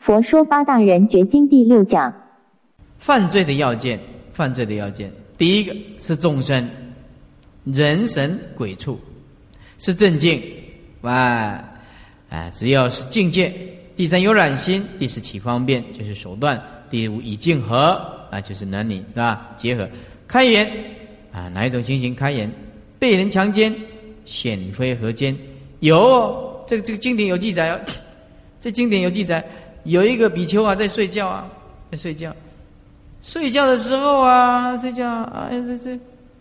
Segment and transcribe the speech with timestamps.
[0.00, 2.12] 佛说八大人觉经第六讲，
[2.98, 4.00] 犯罪的要件，
[4.32, 6.66] 犯罪的要件，第一个是众生，
[7.64, 8.98] 人神鬼畜，
[9.76, 10.42] 是正境，
[11.02, 11.12] 哇，
[12.30, 13.52] 啊，只要是境界。
[13.94, 16.58] 第三有染心，第四起方便，就是手段。
[16.88, 19.50] 第五以境合，啊，就是男女是吧？
[19.54, 19.86] 结合
[20.26, 20.66] 开眼，
[21.30, 22.50] 啊，哪一种情形开眼？
[22.98, 23.74] 被人强奸，
[24.24, 25.36] 显非合奸，
[25.80, 27.80] 有这个这个经典有记载哦，
[28.58, 29.44] 这经典有记载，
[29.84, 31.50] 有一个比丘啊在睡觉啊，
[31.90, 32.34] 在睡觉，
[33.22, 35.98] 睡觉的时候啊，睡觉啊，这这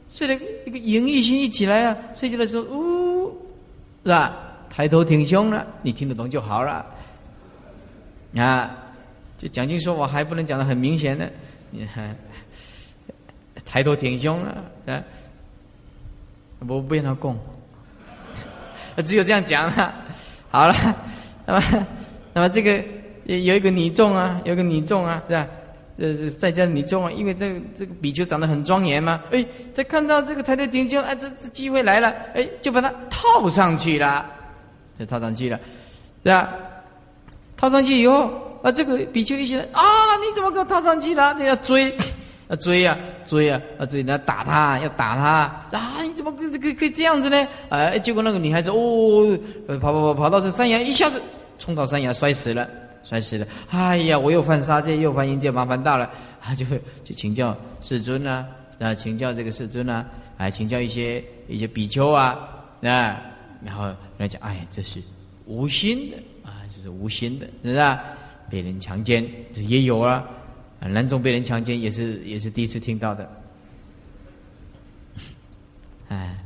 [0.10, 0.34] 睡了
[0.66, 3.28] 一个淫欲心一起来啊，睡觉的时候呜，
[4.04, 4.38] 是吧？
[4.70, 6.86] 抬头挺胸了，你听得懂就好了，
[8.36, 8.76] 啊，
[9.38, 11.30] 就讲经说我还不能讲的很明显的，
[11.72, 12.16] 你 看
[13.66, 15.04] 抬头挺胸了啊。
[16.60, 17.38] 我不跟他供，
[19.06, 19.94] 只有这样讲了。
[20.52, 20.76] 好了，
[21.46, 21.88] 那么，
[22.34, 22.84] 那么这个
[23.38, 25.48] 有一个女众啊，有一个女众啊，是吧？
[25.98, 34.26] 呃，在家女众啊，因为这这个比丘长得很庄严嘛，哎，他看到这个抬头挺胸，哎，这这机会来了，哎，就把它套上去了，
[34.98, 35.60] 就套上去了，
[36.24, 36.50] 是吧？
[37.58, 38.32] 套上去以后，
[38.64, 39.82] 啊，这个比丘一起来，啊，
[40.18, 41.36] 你怎么给我套上去了？
[41.38, 41.94] 这要追。
[42.50, 44.02] 要追呀，追呀，啊追！
[44.02, 45.78] 要打他，要打他！
[45.78, 47.48] 啊，你怎么可可可以这样子呢？
[47.70, 49.38] 哎，结果那个女孩子哦，
[49.80, 51.22] 跑跑跑跑到这山崖，一下子
[51.60, 52.68] 冲到山崖，摔死了，
[53.04, 53.48] 摔死了！
[53.70, 56.10] 哎呀，我又犯杀戒，又犯淫戒，麻烦大了！
[56.42, 56.66] 啊，就
[57.04, 58.46] 就请教世尊啊，
[58.80, 60.06] 啊，请教这个世尊啊，
[60.38, 62.38] 啊，请教一些一些比丘啊，
[62.82, 63.22] 啊，
[63.64, 65.02] 然后来讲，哎，这是
[65.46, 68.00] 无心的啊，这是无心的，是不是？
[68.50, 70.24] 被人强奸，这也有啊。
[70.80, 73.30] 啊，男众被人强奸也是也是第一次听到的，
[76.08, 76.38] 哎，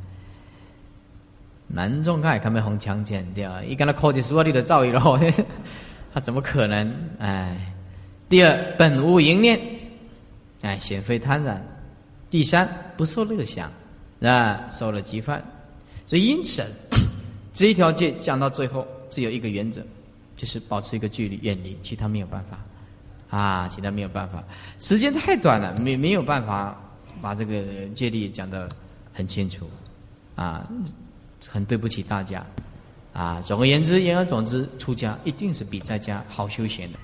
[1.68, 3.62] 男众他也看没红强奸对吧？
[3.62, 5.00] 一跟他靠近十万里的造诣了，
[6.14, 6.94] 他怎么可能？
[7.18, 7.74] 哎，
[8.28, 9.60] 第二本无淫念，
[10.62, 11.58] 哎，显非贪婪；
[12.30, 13.68] 第三不受乐想，
[14.22, 15.44] 啊，受了即犯。
[16.06, 16.64] 所以因此，
[17.52, 19.82] 这一条戒讲到最后只有一个原则，
[20.36, 22.60] 就是保持一个距离，远离，其他没有办法。
[23.36, 24.44] 啊，其他没有办法，
[24.78, 26.80] 时间太短了，没没有办法
[27.20, 28.68] 把这个戒律讲得
[29.12, 29.68] 很清楚，
[30.36, 30.64] 啊，
[31.48, 32.46] 很对不起大家，
[33.14, 36.98] 啊，总而言之，言而总之，出家一定是比在家好休闲的。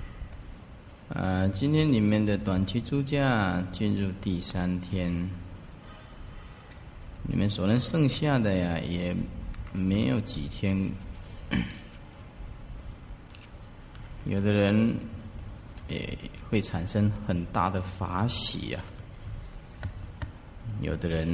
[1.08, 5.10] 呃，今天你们的短期出家进入第三天，
[7.22, 9.16] 你们所能剩下的呀，也
[9.72, 10.90] 没有几天，
[14.26, 14.94] 有的人。
[15.92, 16.16] 也
[16.48, 18.80] 会产生很大的法喜呀。
[20.80, 21.28] 有的人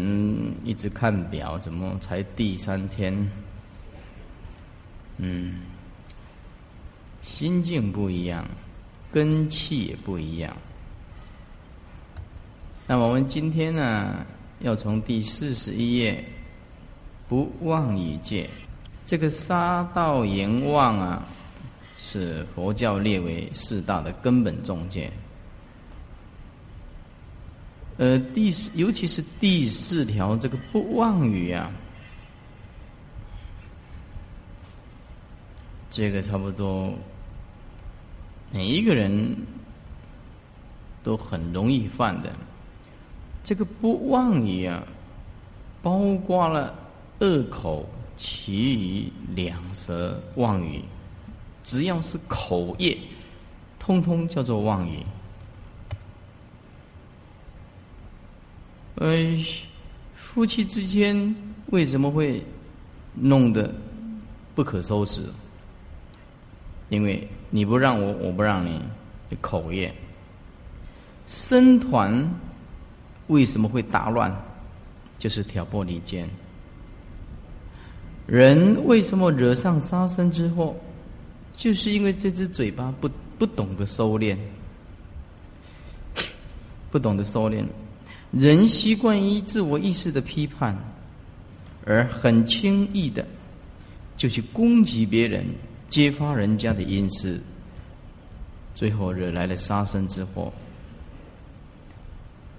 [0.64, 3.14] 一直看表，怎么才第三天？
[5.18, 5.60] 嗯，
[7.20, 8.46] 心境不一样，
[9.12, 10.56] 根气也不一样。
[12.86, 14.24] 那我们今天呢，
[14.60, 16.24] 要从第四十一页
[17.28, 18.48] 不妄语戒，
[19.04, 21.26] 这个杀盗淫妄啊。
[21.98, 25.10] 是佛教列为四大的根本重戒。
[27.96, 31.68] 呃，第，尤其是第四条这个不妄语啊，
[35.96, 36.92] 这个差不多
[38.52, 39.34] 每一个人
[41.02, 42.30] 都很容易犯的。
[43.42, 44.86] 这个不妄语啊，
[45.80, 46.74] 包括了
[47.20, 50.84] 恶口、其余两舌妄语。
[51.64, 52.98] 只要是口业，
[53.78, 55.02] 通通叫做妄语。
[58.96, 59.42] 哎，
[60.14, 61.34] 夫妻之间
[61.70, 62.44] 为什么会
[63.14, 63.74] 弄得
[64.54, 65.22] 不可收拾？
[66.88, 68.82] 因为你不让我，我不让你，
[69.40, 69.92] 口业。
[71.24, 72.28] 僧团
[73.26, 74.34] 为什么会大乱？
[75.18, 76.28] 就是挑拨离间。
[78.26, 80.74] 人为什么惹上杀生之祸？
[81.56, 83.08] 就是因为这只嘴巴不
[83.38, 84.36] 不懂得收敛，
[86.90, 87.64] 不懂得收敛，
[88.30, 90.76] 人习惯于自我意识的批判，
[91.86, 93.26] 而很轻易的
[94.18, 95.46] 就去攻击别人，
[95.88, 97.40] 揭发人家的隐私，
[98.74, 100.52] 最后惹来了杀身之祸。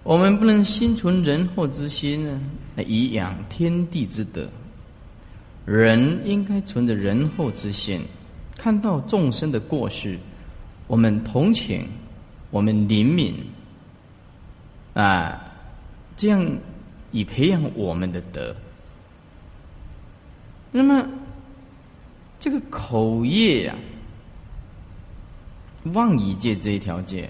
[0.03, 2.39] 我们不能心存仁厚之心呢，
[2.85, 4.47] 以养天地之德。
[5.65, 8.01] 人应该存着仁厚之心。
[8.56, 10.18] 看到众生的过失，
[10.88, 11.88] 我们同情，
[12.50, 13.33] 我们怜悯，
[14.94, 15.39] 啊，
[16.15, 16.57] 这样
[17.12, 18.56] 以培养我们的德。
[20.71, 21.06] 那么，
[22.48, 23.76] 这个口业呀，
[25.92, 27.30] 妄语界这一条戒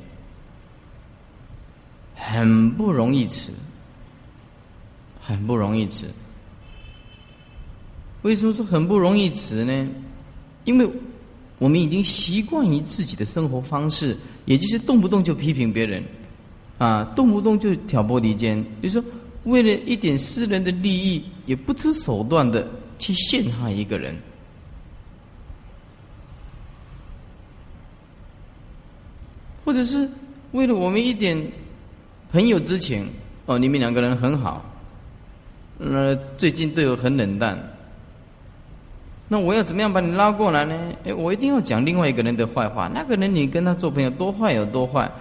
[2.13, 3.51] 很不容易持，
[5.19, 6.05] 很不容易持。
[8.21, 9.89] 为什么说很不容易持呢？
[10.65, 10.87] 因为
[11.57, 14.15] 我们已经习惯于自己的生活方式，
[14.45, 16.03] 也就是动不动就批评别人，
[16.77, 19.03] 啊，动不动就挑拨离间，就说
[19.45, 22.67] 为了一点私人的利益，也不择手段的
[22.99, 24.15] 去陷害一个人。
[29.67, 30.09] 或者是
[30.53, 31.37] 为了我们一点
[32.31, 33.05] 朋友之情
[33.47, 34.63] 哦，你们两个人很好，
[35.77, 37.61] 那最近对我很冷淡，
[39.27, 40.73] 那我要怎么样把你拉过来呢？
[41.03, 45.11] 哎，我一定要讲另外一个人的坏话，那个人你跟他做朋友多坏有多坏，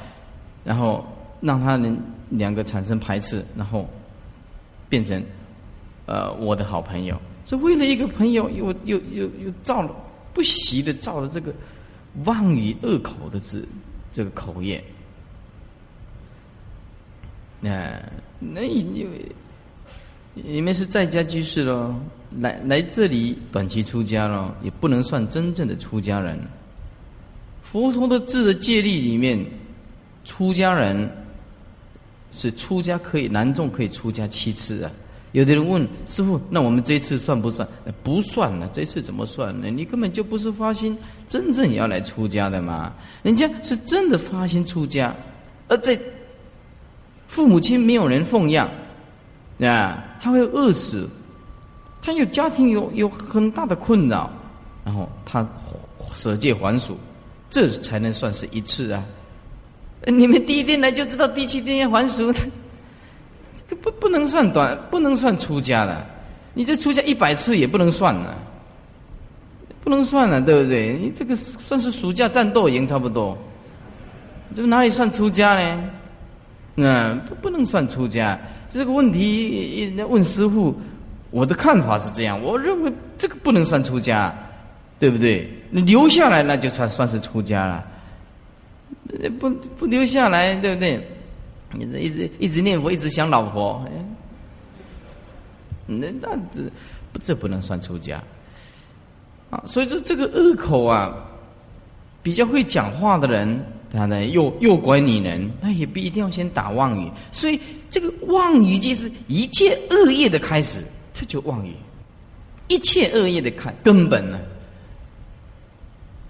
[0.62, 1.04] 然后
[1.40, 1.98] 让他能
[2.28, 3.84] 两个产生排斥，然后
[4.88, 5.20] 变成
[6.06, 9.90] 呃我的好朋友，是为了一个朋友又又又又造了
[10.32, 11.52] 不惜的造了这个
[12.26, 13.66] 妄语恶口的字。
[14.16, 14.82] 这个口业，
[17.60, 18.00] 那
[18.40, 19.30] 那因为
[20.32, 21.94] 你们是在家居士喽，
[22.40, 26.40] 来来这里短期出家喽，也不能算真正的出家人。
[27.62, 29.44] 佛陀的字的戒律里面，
[30.24, 31.10] 出家人
[32.32, 34.90] 是出家可以男众可以出家七次啊。
[35.36, 37.68] 有的人问师傅：“那我们这次算不算？”
[38.02, 39.68] 不算了，这次怎么算呢？
[39.68, 40.96] 你根本就不是发心
[41.28, 42.90] 真正要来出家的嘛。
[43.22, 45.14] 人家是真的发心出家，
[45.68, 46.00] 而在
[47.28, 48.66] 父母亲没有人奉养
[49.60, 51.06] 啊，他会饿死，
[52.00, 54.32] 他有家庭有有很大的困扰，
[54.86, 55.46] 然后他
[56.14, 56.96] 舍戒还俗，
[57.50, 59.04] 这才能算是一次啊。
[60.06, 62.32] 你们第一天来就知道第七天要还俗。
[63.74, 66.06] 不不能算短，不能算出家的。
[66.54, 68.34] 你这出家一百次也不能算呢，
[69.82, 70.98] 不能算了，对不对？
[71.00, 73.36] 你这个算是暑假战斗营差不多，
[74.54, 75.84] 这哪里算出家呢？
[76.76, 78.38] 嗯，不不能算出家。
[78.70, 80.74] 这个问题问师傅，
[81.30, 84.34] 我的看法是这样，我认为这个不能算出家，
[84.98, 85.48] 对不对？
[85.70, 87.84] 你留下来那就算算是出家了，
[89.38, 91.06] 不不留下来，对不对？
[91.78, 93.84] 你这一直一直念佛，一直想老婆，
[95.86, 96.62] 那那这
[97.24, 98.22] 这不能算出家
[99.50, 99.62] 啊！
[99.66, 101.14] 所以说这个恶口啊，
[102.22, 107.10] 比较会讲话的人，他呢诱诱拐女人，那也不一定要先打妄语。
[107.30, 110.82] 所以这个妄语就是一切恶业的开始，
[111.14, 111.74] 这就妄语，
[112.68, 114.40] 一切恶业的开根本呢。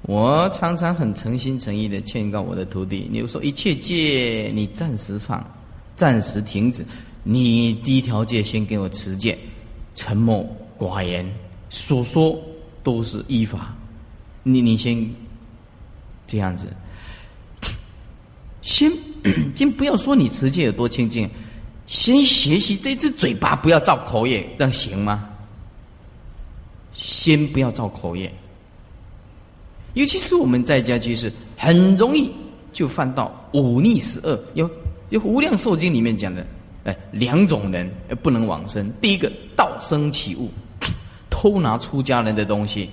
[0.06, 5.44] 我常常很诚心诚意的劝告我的徒弟，你说一切戒你暂时放，
[5.97, 6.85] 暂时停止，
[7.25, 9.37] 你第一条戒先给我持戒，
[9.97, 10.47] 沉默
[10.79, 11.29] 寡言，
[11.70, 12.41] 所说
[12.85, 13.75] 都是依法，
[14.44, 15.05] 你你先
[16.25, 16.69] 这样子，
[18.62, 18.93] 先
[19.56, 21.29] 先不要说你持戒有多清净，
[21.88, 25.29] 先学习这只嘴巴不要造口业，这样行吗？
[26.94, 28.32] 先不要造口业。
[29.96, 32.31] 尤其是我们在家居士，很容易
[32.70, 34.38] 就犯到忤逆十恶。
[34.52, 34.70] 有
[35.08, 36.46] 有《无量寿经》里面讲的，
[36.84, 37.90] 哎，两种人
[38.22, 38.93] 不能往生。
[39.00, 40.50] 第一个，道生起物，
[41.31, 42.90] 偷拿出家人的东西。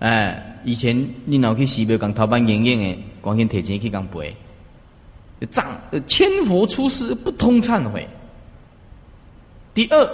[0.00, 4.30] 哎，以前你老去西北讲逃班营业的，光天铁钱去讲背，
[5.50, 5.66] 藏
[6.06, 8.06] 千佛出世不通忏悔。
[9.72, 10.06] 第二，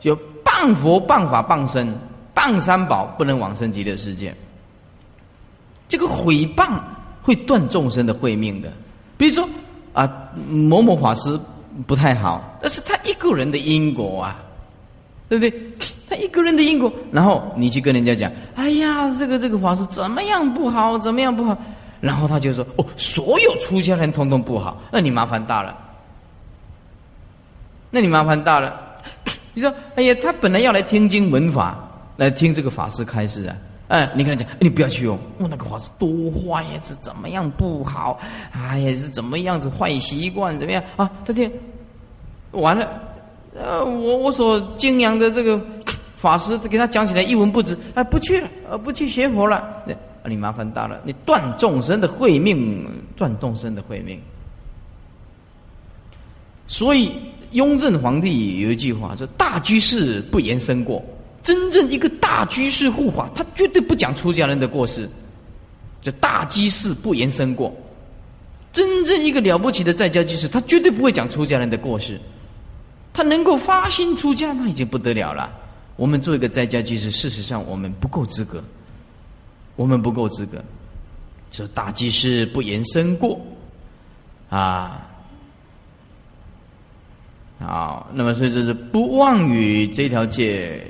[0.00, 1.96] 就谤佛、谤法、谤身、
[2.34, 4.34] 谤三宝，不能往生极乐世界。
[5.88, 6.78] 这个毁谤
[7.22, 8.70] 会断众生的慧命的，
[9.16, 9.48] 比如说
[9.92, 10.08] 啊，
[10.48, 11.38] 某某法师
[11.86, 14.36] 不太好，那是他一个人的因果啊，
[15.28, 15.52] 对不对？
[16.08, 21.56] 他一个人的因果，然后你去跟人家讲，哎呀，这个这个法师怎么样不好，怎么样不好，
[22.00, 25.76] 然后他就说，哦，所有出家人通通不好，那你麻烦大了，
[27.90, 28.74] 那你麻烦大了。
[29.54, 31.76] 你说，哎呀，他本来要来听经闻法，
[32.16, 33.56] 来听这个法师开示啊。
[33.88, 38.20] 哎，你跟他讲，你不要去用，我那个法是多坏呀，是怎么样不好？
[38.52, 41.10] 哎呀，是怎么样子坏习惯怎么样啊？
[41.24, 41.50] 他听
[42.50, 42.86] 完了，
[43.58, 45.58] 呃，我我所敬仰的这个
[46.16, 49.82] 法师，给他讲起来一文不值，哎，不去了，呃，不去学佛了，
[50.24, 54.20] 你麻烦大了，你断众生的慧命，断众生的慧命。
[56.66, 57.12] 所以
[57.52, 61.02] 雍正皇帝有一句话说：“大居士不言生过。”
[61.48, 65.08] 真正一个大居士护法，他绝对不讲出家人的过失。
[66.02, 67.74] 这大居士不言生过。
[68.70, 72.20] 真正一个了不起的在家居士，他绝对不会讲出家人的过失。
[73.14, 75.50] 他能够发心出家，那已经不得了了。
[75.96, 78.62] 我们做一个在家居士，事实上我们不够资格，
[79.74, 80.62] 我们不够资格。
[81.50, 83.40] 这大居士不言生过
[84.50, 85.08] 啊。
[87.58, 90.86] 好，那么所以这是不妄语这条戒，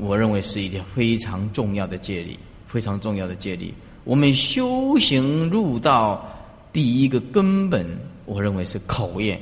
[0.00, 2.36] 我认为是一条非常重要的戒律，
[2.66, 3.72] 非常重要的戒律。
[4.04, 6.24] 我们修行入道
[6.72, 7.86] 第一个根本，
[8.24, 9.40] 我认为是口业。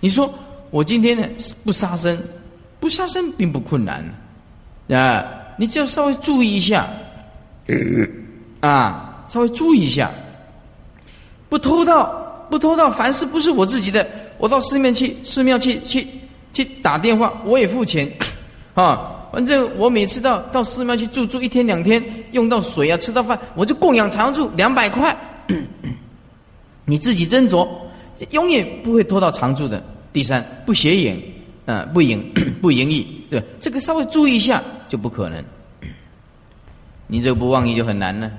[0.00, 0.32] 你说
[0.70, 1.26] 我今天呢
[1.64, 2.18] 不杀生，
[2.80, 4.04] 不杀生并不困难
[4.88, 5.24] 啊，
[5.58, 6.88] 你只要稍微注意一下，
[8.60, 10.10] 啊，稍微注意一下，
[11.48, 14.06] 不偷盗，不偷盗，凡事不是我自己的。
[14.36, 16.06] 我到寺庙去，寺庙去去
[16.52, 18.10] 去打电话，我也付钱，
[18.74, 22.00] 啊，反正我每次到到寺庙去住住一天两天，
[22.30, 25.16] 用到水啊，吃到饭，我就供养常住两百块，
[26.86, 27.68] 你自己斟酌，
[28.30, 29.82] 永远不会拖到常住的。
[30.12, 31.20] 第三，不邪淫，
[31.66, 32.24] 啊，不淫
[32.62, 35.44] 不淫逸，对，这个稍微注意一下就不可能，
[37.08, 38.30] 你这个不妄意就很难了，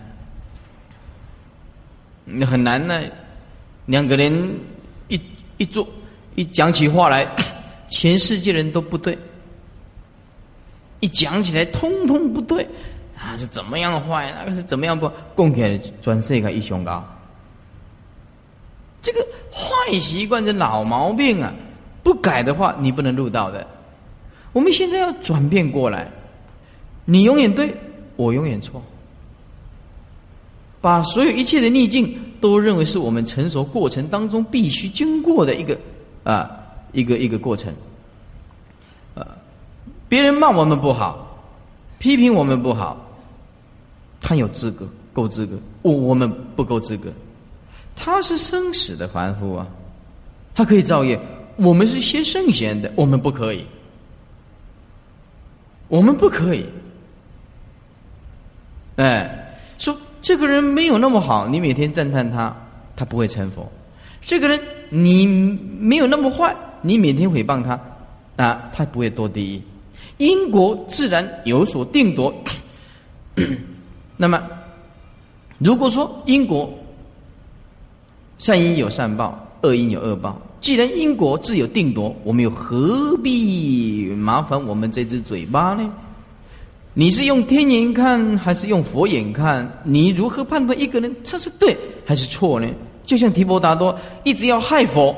[2.23, 3.01] 那很难呢，
[3.87, 4.49] 两个人。
[5.57, 5.87] 一做
[6.35, 7.25] 一讲起话来，
[7.87, 9.17] 全世界人都不对。
[11.05, 12.67] 一讲起来，通通不对
[13.15, 13.37] 啊！
[13.37, 14.33] 是怎么样坏？
[14.35, 15.07] 那个是怎么样不？
[15.35, 17.05] 供给专设一个一胸高。
[19.03, 19.19] 这个
[19.51, 21.53] 坏习惯、的老毛病啊，
[22.01, 23.67] 不改的话，你不能入道的。
[24.51, 26.09] 我们现在要转变过来，
[27.05, 27.71] 你永远对，
[28.15, 28.81] 我永远错。
[30.81, 35.77] 把所有一切的逆境都认为是我们成熟过程当中必须经过的一个
[36.23, 36.49] 啊
[36.93, 37.71] 一个一个过程，
[40.07, 41.39] 别人骂我们不好，
[41.99, 42.97] 批评我们不好，
[44.21, 47.11] 他有资格够资格，我我们不够资格，
[47.95, 49.67] 他是生死的凡夫啊，
[50.53, 51.19] 他可以造业，
[51.57, 53.65] 我们是些圣贤的，我们不可以，
[55.87, 56.65] 我们不可以，
[58.97, 59.97] 哎，说。
[60.21, 62.51] 这个人没有那么好，你每天赞叹他，
[62.95, 63.71] 他不会成佛。
[64.23, 64.59] 这个人
[64.89, 67.79] 你没有那么坏，你每天诽谤他，
[68.35, 69.61] 啊，他不会堕地狱。
[70.17, 72.33] 因果自然有所定夺。
[74.17, 74.41] 那么，
[75.57, 76.73] 如果说因果
[78.39, 85.91] 善因有善报，恶因有恶报，既然因果自有定夺，我们又何必麻烦我们这只嘴巴呢？
[86.93, 89.69] 你是用天眼看还是用佛眼看？
[89.83, 92.69] 你如何判断一个人他是对还是错呢？
[93.03, 95.13] 就像提婆达多一直要害佛，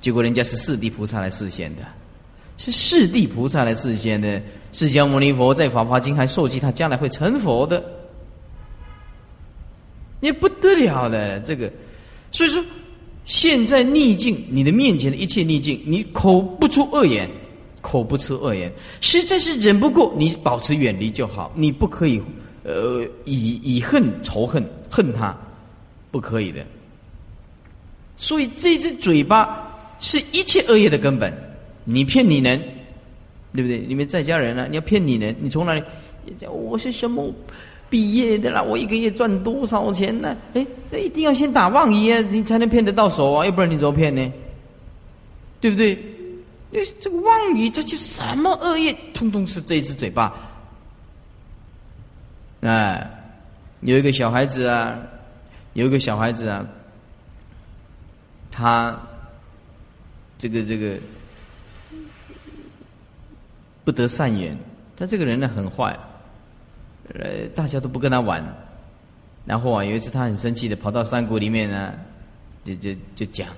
[0.00, 1.82] 结果人家是四地菩萨来示现的，
[2.58, 4.40] 是四地菩萨来示现的。
[4.70, 7.82] 释迦牟尼佛在《法华经》还授记他将来会成佛的，
[10.20, 11.72] 你不得了的这个。
[12.30, 12.62] 所以说，
[13.24, 17.28] 现在逆境，你的面前的一切逆境，你口不出恶言。
[17.80, 21.50] 口不出恶言，实在是忍不过，你保持远离就好。
[21.54, 22.20] 你不可以，
[22.64, 25.34] 呃，以以恨仇恨恨他，
[26.10, 26.66] 不可以的。
[28.16, 31.32] 所以这只嘴巴是一切恶业的根本。
[31.90, 32.62] 你骗你人，
[33.54, 33.78] 对不对？
[33.78, 34.66] 你们在家人呢？
[34.68, 35.82] 你要骗你人，你从哪里？
[36.46, 37.32] 我是什么
[37.88, 38.62] 毕业的啦？
[38.62, 40.36] 我一个月赚多少钱呢？
[40.52, 44.30] 哎，那一定要先打妄语啊，你才能骗得到手啊，要不然你怎么骗呢？
[45.62, 45.92] 对不对？
[46.72, 50.34] 因为这个妄语，这就什么恶业，通通是这一只嘴巴。
[52.60, 53.10] 哎，
[53.80, 54.98] 有一个小孩子啊，
[55.72, 56.66] 有一个小孩子啊，
[58.50, 58.94] 他
[60.36, 60.98] 这个这个
[63.88, 64.54] 不得善缘，
[64.98, 65.98] 他这个人呢很坏，
[67.14, 68.44] 呃，大家都不跟他玩。
[69.46, 71.94] 然后啊，有一次他很生气的跑到山谷里面呢，
[72.66, 73.48] 就就就讲。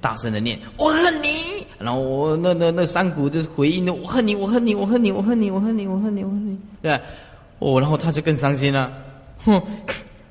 [0.00, 1.28] 大声的念：“我恨你！”
[1.78, 7.00] 然后我那那那山谷的回应呢：“我恨你，我恨你，我恨你，我恨你，我恨你，我恨你，我恨你。”对，
[7.60, 8.92] 哦，然后他就更伤心了。
[9.44, 9.62] 哼，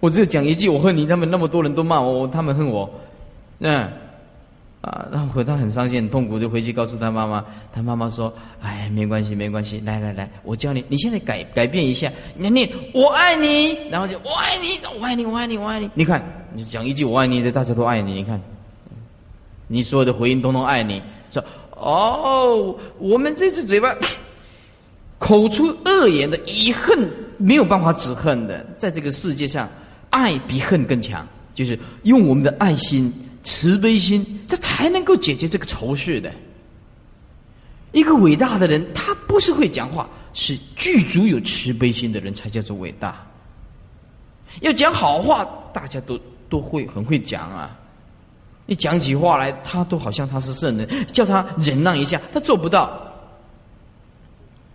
[0.02, 2.88] 我只有讲一句：“我恨你。”他们那么多人都骂我，他们恨我。
[3.60, 3.90] 嗯，
[4.82, 7.44] 啊，然后回他很伤心、很痛苦，就回去告诉他妈妈。
[7.74, 15.90] 他妈妈说：“哎，没关系，没关系，来来来，我教你，你现在改改变一下，你念我爱你，然后就我爱你，我爱你，我爱你，我爱你。
[15.94, 18.14] 你看，你讲一句我爱你的，大家都爱你。
[18.14, 18.40] 你看。”
[19.70, 23.94] 你所有的回应通通爱你，说哦，我们这只嘴巴
[25.20, 26.98] 口出恶言的，以恨
[27.38, 29.68] 没有办法止恨的，在这个世界上，
[30.10, 33.14] 爱比恨更强，就是用我们的爱心、
[33.48, 36.30] 慈悲心，这才能够解决这个仇视的。
[37.94, 43.26] 一个伟大的人，他不是会讲话，是具足有慈悲心的人才叫做伟大。
[44.60, 47.74] 要讲好话，大家都都会很会讲啊。
[48.66, 53.02] 你讲起话来，他都好像他是圣人，叫他忍让一下，他做不到。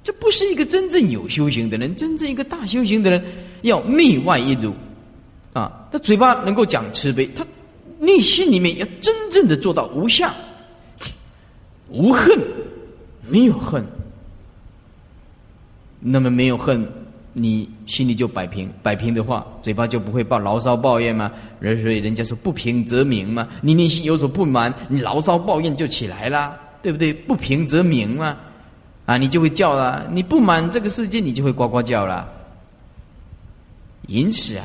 [0.03, 3.23] 这不是一个真正有修行的人，真正一个大修行的人，
[3.61, 4.73] 要内外一如，
[5.53, 7.47] 啊，他嘴巴能够讲慈悲，他
[8.03, 10.35] 内心里面要真正的做到无相、
[11.89, 12.37] 无恨，
[13.29, 13.85] 没有恨。
[16.01, 16.85] 那么没有恨，
[17.33, 18.69] 你心里就摆平。
[18.83, 21.31] 摆平的话，嘴巴就不会抱牢骚抱怨嘛。
[21.61, 23.47] 人所以人家说不平则鸣嘛。
[23.61, 27.15] 你内心有所不满，你牢骚抱怨就起来啦，对不对？
[27.15, 28.37] 不平则鸣嘛，
[29.07, 30.05] 啊，你就会叫了。
[30.11, 32.29] 你不满这个世界，你就会呱呱叫了。
[34.09, 34.65] 因此啊，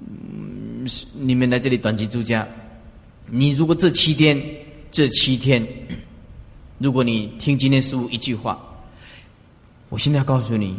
[0.00, 0.59] 嗯，
[1.12, 2.46] 你们来这里短期住家，
[3.28, 4.40] 你如果这七天，
[4.90, 5.66] 这七天，
[6.78, 8.58] 如果你听今天师傅一句话。
[9.88, 10.76] 我现在要告诉你，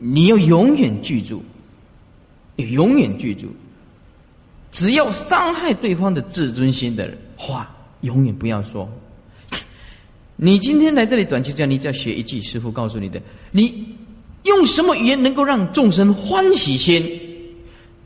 [0.00, 1.44] 你要永远记住，
[2.56, 3.46] 永远记住，
[4.72, 8.90] 只要伤害对方的自尊心的话，永远不要说。
[10.34, 13.86] 你今天来这里短期这样，你只要学一句师傅告诉你的，你
[14.42, 17.29] 用什么语言能够让众生欢喜心？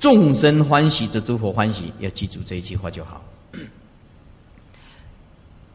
[0.05, 1.91] 众生欢喜，则诸佛欢喜。
[1.99, 3.25] 要记住这一句话就好。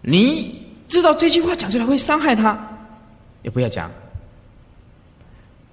[0.03, 0.55] 你
[0.87, 2.55] 知道这句话讲出来会伤害他，
[3.41, 3.89] 也不要讲。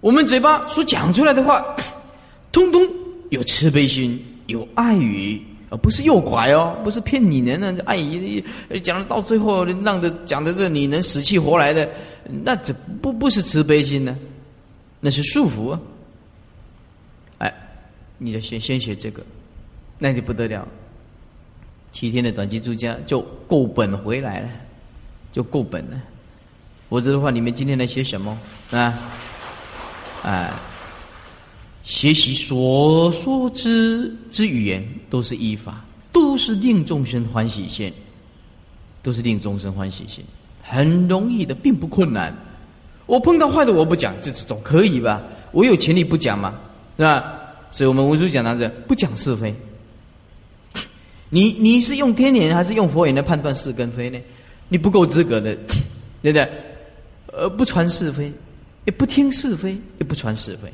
[0.01, 1.63] 我们嘴巴所讲出来的话，
[2.51, 2.81] 通通
[3.29, 8.43] 有慈悲心，有爱语，而不是诱拐哦，不是骗你人的爱语，
[8.83, 11.87] 讲到最后让的讲的这你能死去活来的，
[12.43, 14.17] 那这不不是慈悲心呢？
[14.99, 15.81] 那是束缚啊！
[18.19, 19.23] 你就先先学这个，
[19.99, 20.67] 那就不得了。
[21.93, 24.49] 七天的短期住家就够本回来了，
[25.33, 26.01] 就够本了。
[26.89, 28.39] 否则的话，你们今天来学什么
[28.71, 28.99] 啊？
[30.23, 30.53] 哎，
[31.83, 37.93] 学习所说之之语言都是依法，都是令众生欢喜心，
[39.03, 40.25] 都是令众生欢喜心，
[40.63, 42.35] 很容易的，并不困难。
[43.07, 45.23] 我碰到坏的我不讲，这总可以吧？
[45.53, 46.55] 我有权利不讲嘛，
[46.97, 47.36] 是吧？
[47.77, 49.55] 所以我们文殊讲堂是不讲是非。
[51.29, 54.19] 你你是用天眼还是用佛眼来判断是跟非呢？
[54.71, 55.55] 你不够资格的，
[56.23, 56.49] 对不对？
[57.35, 58.33] 呃，不传是非。
[58.87, 60.73] 也不听是非，也不传是非，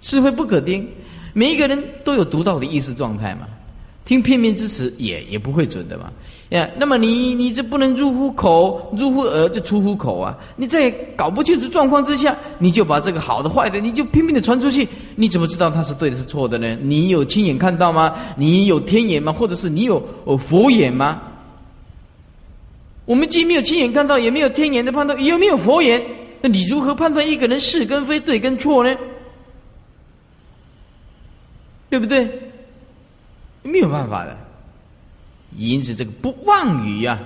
[0.00, 0.88] 是非不可听。
[1.32, 3.48] 每一个人都有独到的意识状态嘛，
[4.04, 6.12] 听片面之词也也不会准的嘛。
[6.52, 10.36] 呀，那么你你这不能入乎口，入乎耳就出乎口啊！
[10.54, 14.86] 你在搞不清楚状况之下，你就把这个好的坏的，你就拼命的传出去，
[15.16, 16.76] 你怎么知道它是对的是错的呢？
[16.82, 18.14] 你有亲眼看到吗？
[18.36, 19.32] 你有天眼吗？
[19.32, 21.22] 或者是你有佛眼吗？
[23.06, 26.04] 我们既没有亲眼看到，也没有天眼的判断，有没有佛眼？
[26.42, 28.94] 那你如何判断一个人是跟非、对跟错呢？
[31.88, 32.28] 对不对？
[33.62, 34.36] 没有办法的。
[35.56, 37.18] 因此，这个不妄语啊，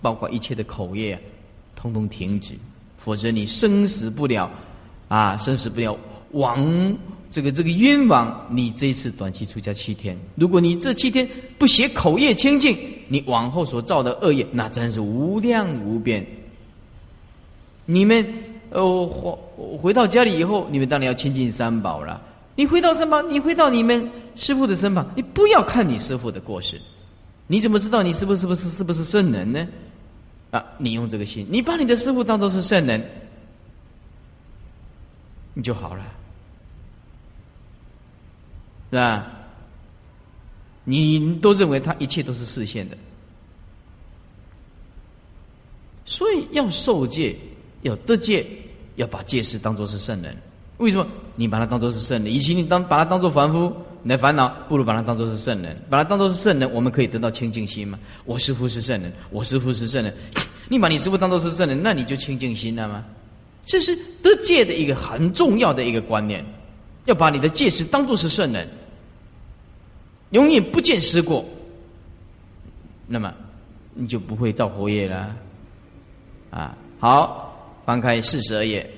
[0.00, 1.20] 包括一切的口业啊，
[1.74, 2.54] 通通停止，
[2.98, 4.50] 否则你生死不了
[5.08, 5.96] 啊，生死不了，
[6.32, 6.96] 亡
[7.30, 8.46] 这个这个冤枉。
[8.50, 16.24] 你这次短期出家七天，如果你这七天不写口业清净，你往后所造的恶业，那真是无量无边。
[17.84, 18.26] 你们，
[18.70, 19.32] 呃，回
[19.78, 22.20] 回到家里以后，你们当然要亲近三宝了。
[22.56, 26.80] 你回到三宝，你回到你们师傅的身旁，你不要看你师傅的过失，
[27.46, 29.66] 你怎么知道你是不是不是是不是圣人呢？
[30.50, 33.04] 啊，你用这个心，你把你的师傅当做是圣人，
[35.54, 36.04] 你就好了，
[38.90, 39.26] 是吧？
[40.84, 42.96] 你都认为他一切都是视线的，
[46.04, 47.36] 所以要受戒。
[47.82, 48.44] 要得戒，
[48.96, 50.36] 要把戒师当做是圣人。
[50.78, 51.06] 为什么？
[51.36, 53.72] 你把他当做是圣人，与其你当把他当做凡夫
[54.06, 55.76] 你的烦恼，不如把它当作是圣人。
[55.90, 57.98] 把它当作是圣人，我们可以得到清净心吗？
[58.24, 60.14] 我师父是圣人，我师父是圣人。
[60.68, 63.04] 你把你师父当作是圣人，那你就清净心了吗？
[63.64, 66.44] 这是得戒的一个很重要的一个观念。
[67.06, 68.68] 要把你的戒师当作是圣人，
[70.30, 71.44] 永远不见失过，
[73.08, 73.34] 那么
[73.92, 75.36] 你就不会造活业了。
[76.50, 77.42] 啊，好。
[77.84, 78.88] 翻开四十二页，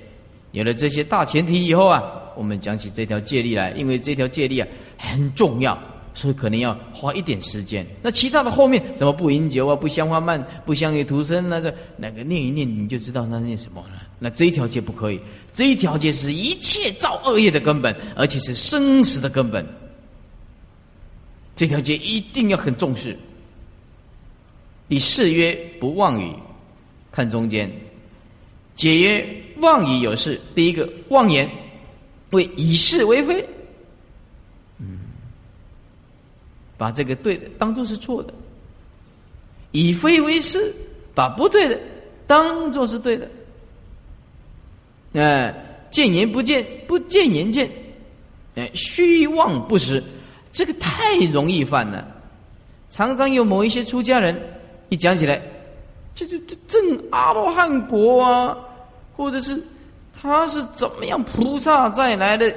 [0.53, 2.03] 有了这些大前提以后啊，
[2.37, 4.69] 我们讲起这条戒律来，因为这条戒律啊
[4.99, 5.79] 很重要，
[6.13, 7.87] 所以可能要花一点时间。
[8.03, 14.03] 那其他的后面什么不饮酒啊、不香花漫、不香于徒生，那个那个念一念你就知道那念什么了。
[14.19, 15.21] 那这一条戒不可以，
[15.53, 19.65] 这一条戒是一切造恶业的根本，而且是生死的根本。
[21.55, 23.17] 这条戒一定要很重视。
[24.89, 26.33] 第四曰不妄语，
[27.13, 27.71] 看中间。
[28.75, 29.27] 解曰：
[29.61, 30.41] 妄语有事。
[30.55, 31.51] 第一个妄言，
[32.31, 33.45] 为以是为非。
[34.79, 35.01] 嗯，
[36.79, 38.33] 把这个对的当做是错的；
[39.73, 40.73] 以非为是，
[41.15, 41.79] 把不对的
[42.27, 43.29] 当做是对的。
[45.13, 45.55] 哎，
[45.91, 47.69] 见言不见，不见言见。
[48.55, 50.03] 哎，虚妄不实，
[50.53, 52.07] 这个太容易犯了。
[52.91, 54.41] 常常有某一些出家人
[54.89, 55.43] 一讲起来，
[56.15, 58.57] 这这这正阿罗汉果啊，
[59.17, 59.61] 或者是
[60.21, 62.53] 他是怎么样菩萨再来的，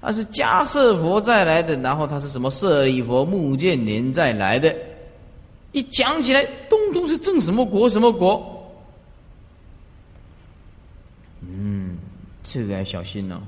[0.00, 4.74] 他是迦叶佛再来的，然后他是什么舍利佛、目犍连再来的，
[5.72, 8.54] 一讲起来，东东是正什么国什么国。
[11.40, 11.96] 嗯，
[12.42, 13.40] 这个要小心哦，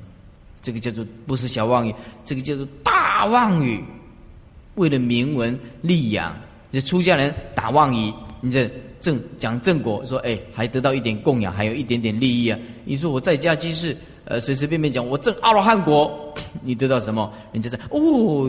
[0.60, 3.82] 这个叫做不是小妄语，这个叫做大妄语。
[4.76, 6.34] 为了名闻利养，
[6.72, 12.58] 这出家人打妄语，你这正讲正果，说哎，还得到一点供养，还有一点点利益啊！
[12.84, 13.96] 你说我在家居士，
[14.30, 17.32] 呃，随随便便讲我正阿罗汉果， 你得到什么？
[17.50, 18.48] 人家说哦，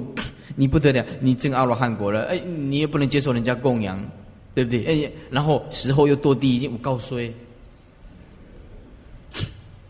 [0.55, 3.99] 你不得了，你正阿罗汉果了，哎，你也不能接受人家供养，
[4.53, 4.85] 对不对？
[4.85, 7.33] 哎，然后时候又堕地狱，我告诉你。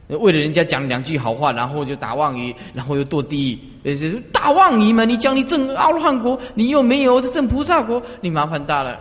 [0.07, 5.03] 为了人家讲两句好话，然后就打妄语，然后又堕地狱，呃，大妄语嘛！
[5.03, 8.97] 你讲你正阿罗汉国，你又没有这正菩萨国，你麻烦大了。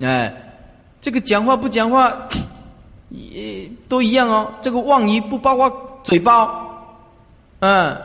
[0.00, 0.32] 哎，
[1.00, 2.28] 这个讲话不讲话，
[3.12, 4.52] 也都一样哦。
[4.60, 6.66] 这个妄语不包括嘴巴，
[7.60, 7.96] 嗯，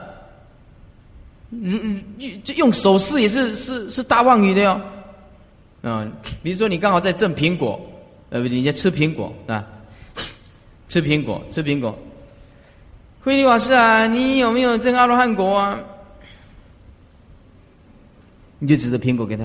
[1.51, 4.81] 嗯嗯，用手势也是是是大妄语的哟。
[5.83, 6.11] 嗯，
[6.43, 7.79] 比如说你刚好在挣苹果，
[8.29, 9.65] 呃，人家吃苹果啊。
[10.89, 11.97] 吃苹果，吃苹果。
[13.21, 15.79] 慧利法师啊，你有没有证阿罗汉果啊？
[18.59, 19.43] 你就指着苹果给他，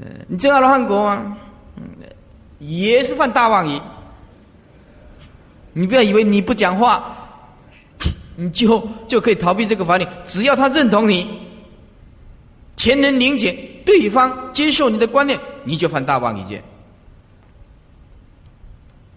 [0.00, 1.36] 呃，你证阿罗汉果吗？
[1.76, 1.84] 嗯，
[2.60, 3.80] 也是犯大妄语。
[5.72, 7.16] 你不要以为你不讲话，
[8.36, 10.06] 你就就可以逃避这个法律。
[10.24, 11.40] 只要他认同你，
[12.76, 13.52] 钱能理解
[13.84, 16.62] 对方接受你的观念，你就犯大妄语戒。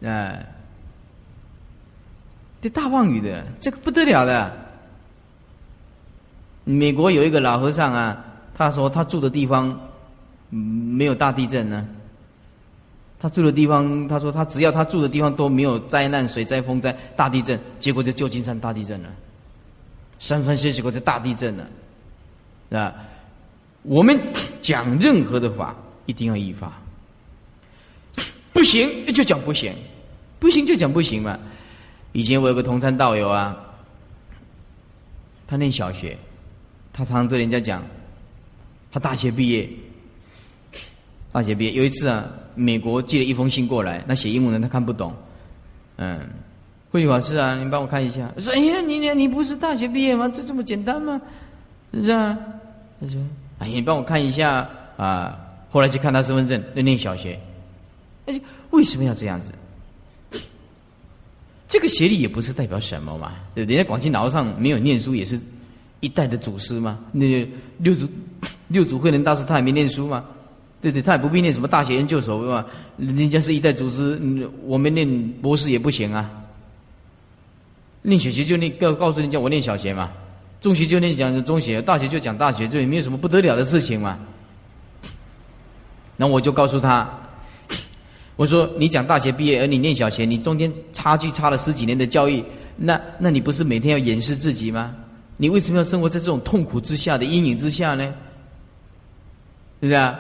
[0.04, 0.46] 哎。
[2.74, 4.52] 大妄语的，这个不得了的。
[6.64, 9.80] 美国有一个老和尚啊，他说他住的地方
[10.50, 11.88] 没有大地震呢。
[13.26, 19.10] 他住的地方，他说他只要他住的地方都没有灾难、水灾、风灾、大地震，结果就旧金山大地震了，
[20.20, 22.94] 三藩市结果就大地震了，啊！
[23.82, 24.16] 我们
[24.62, 26.80] 讲任何的法，一定要依法，
[28.54, 29.74] 不行就讲不行，
[30.38, 31.40] 不行就讲不行嘛。
[32.12, 33.58] 以前我有个同参道友啊，
[35.48, 36.16] 他念小学，
[36.94, 37.84] 他常常对人家讲，
[38.92, 39.68] 他大学毕业，
[41.32, 42.24] 大学毕业有一次啊，
[42.56, 45.14] 美国寄了一封信过来，那写英文的他看不懂，
[45.98, 46.20] 嗯，
[46.92, 50.28] 慧法师啊，你帮我看一下，说哎呀，你你你不是大学毕业吗？
[50.30, 51.22] 这这么简单吗？
[51.94, 52.38] 是啊，
[53.00, 53.22] 他说，
[53.60, 55.38] 哎呀，你帮我看一下啊，
[55.70, 57.40] 后来去看他身份证，那念小学，
[58.26, 58.42] 而且，
[58.72, 59.52] 为什么要这样子？
[61.68, 63.76] 这个学历也不是代表什么嘛，对不对？
[63.76, 65.38] 人家广清老和尚没有念书，也是
[66.00, 67.00] 一代的祖师嘛。
[67.12, 67.46] 那
[67.80, 68.08] 六祖
[68.68, 70.24] 六祖慧能大师他也没念书嘛，
[70.92, 71.02] 对对？
[71.02, 72.64] 他也不必念什么大学研究所嘛。
[72.98, 74.20] 人家是一代祖师，
[74.66, 75.08] 我们念
[75.42, 76.30] 博士也不行啊。
[78.04, 80.12] 念小学就念告告诉人家我念小学嘛，
[80.62, 84.20] 中学就念讲中学，大学就讲大学，这也没有什么不得了的事情嘛。
[86.18, 87.10] 那我就告诉他。
[88.36, 92.44] 我说：“你讲大学毕业，而你念小学，你中间差距差了十几年的教育，
[92.76, 94.94] 那那你不是每天要掩饰自己吗？
[95.38, 98.04] 你为什么要生活在这种痛苦之下的阴影之下呢？
[99.80, 100.20] 是不是啊？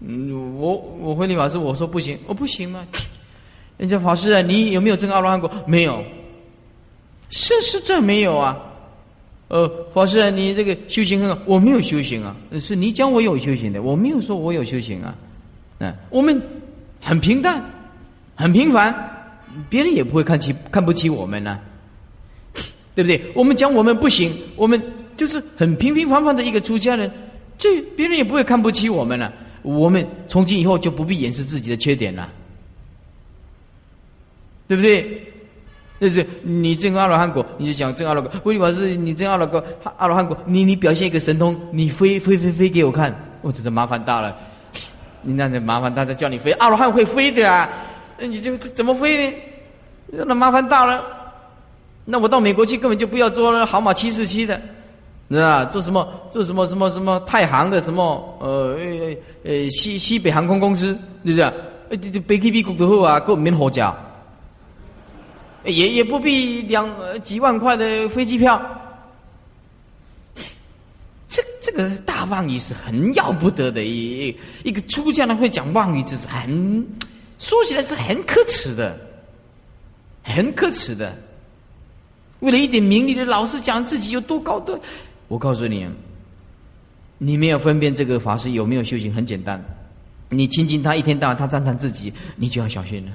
[0.00, 2.86] 嗯，我我回你法师，我说不行，我不行吗？
[3.76, 5.50] 人家法师啊，你有没有证阿罗汉果？
[5.66, 6.02] 没有，
[7.28, 8.56] 是是这没有啊。
[9.48, 15.14] 呃，法师啊，你这个修行很好，我没有修行啊，是你讲我有修行的，我没有说我有修行啊。”
[15.82, 16.40] 嗯，我们
[17.00, 17.62] 很平淡，
[18.34, 18.94] 很平凡，
[19.68, 21.58] 别人也不会看起看不起我们呢，
[22.94, 23.20] 对不对？
[23.34, 24.80] 我们讲我们不行，我们
[25.16, 27.10] 就是很平平凡凡的一个出家人，
[27.58, 29.32] 这别人也不会看不起我们了。
[29.62, 32.28] 我们从今以后就不必掩饰自己的缺点了，
[34.66, 35.26] 对不对？
[36.00, 39.62] 就是你证阿罗汉果，你就讲证阿罗果；，为什么是你证阿罗果？
[39.98, 44.34] 阿罗汉果，你你表现一个神通，你飞飞飞飞给我看，我真的麻烦大了。
[45.20, 47.68] 你那就麻烦大家叫你飞，阿罗汉会飞的啊，
[48.18, 49.36] 那你就怎么飞呢？
[50.06, 51.04] 那麻烦大了。
[52.06, 54.58] 那我到美国去根本就不要坐那好马七四七的，
[55.30, 55.64] 是吧？
[55.66, 56.06] 做什么？
[56.28, 56.66] 做什么？
[56.66, 58.36] 什么什么太行的什么？
[58.40, 60.92] 呃呃呃西西北航空公司，
[61.24, 61.44] 对不对？
[61.44, 63.96] 呃这这飞机比国都好啊，够免火价，
[65.64, 66.88] 也也不必两
[67.22, 68.60] 几万块的飞机票。
[71.28, 76.84] 这这个大妄语是很要不得的，一一个出家人会讲妄语，这是很
[77.38, 78.98] 说起来是很可耻的，
[80.24, 81.16] 很可耻的。
[82.40, 84.76] 为了一点名利的，老是讲自己有多高端。
[85.30, 85.88] 我告诉你，
[87.18, 89.62] 你没有分辨这个法师有没有修行，很简单。
[90.28, 93.12] 你亲近他一天到晚，他赞叹自己，你就要小心了。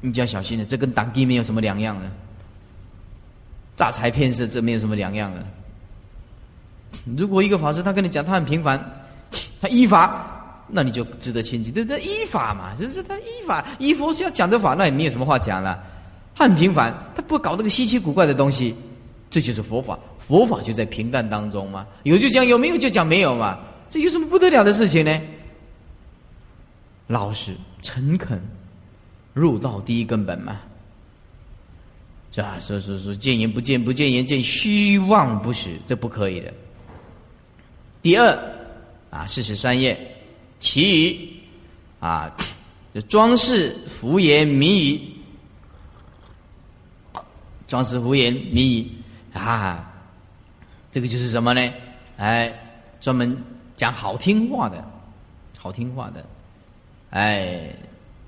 [0.00, 2.10] 你就要小心了，这跟党地没有什么两样了。
[3.76, 5.46] 诈财骗色，这没有什么两样了。
[7.16, 8.84] 如果一个法师他跟你讲他很平凡，
[9.60, 11.72] 他依法，那你就值得亲近。
[11.72, 15.80] 对不对，依法嘛，就是他依法依佛是要讲的法，那也没有什么话讲了。
[16.34, 18.74] 他很平凡，他不搞这个稀奇古怪的东西，
[19.30, 19.96] 这就是佛法。
[20.26, 23.58] 佛法就在平淡当中嘛，有就讲有，没有就讲没有嘛，
[23.90, 25.20] 这有什么不得了的事情呢？
[27.06, 28.40] 老实诚恳，
[29.34, 30.58] 入道第一根本嘛，
[32.32, 32.58] 是吧？
[32.58, 36.52] 说说说见言不见，不见言见虚妄不实，这不可以的。
[38.00, 38.38] 第二
[39.10, 39.98] 啊，四十三页，
[40.58, 41.28] 其余
[42.00, 42.34] 啊，
[43.08, 45.00] 装饰敷衍谜语，
[47.68, 48.86] 装饰敷衍谜语
[49.34, 49.93] 啊，
[50.94, 51.72] 这个就是什么呢？
[52.18, 52.54] 哎，
[53.00, 53.36] 专门
[53.74, 54.84] 讲好听话的，
[55.58, 56.24] 好听话的。
[57.10, 57.74] 哎，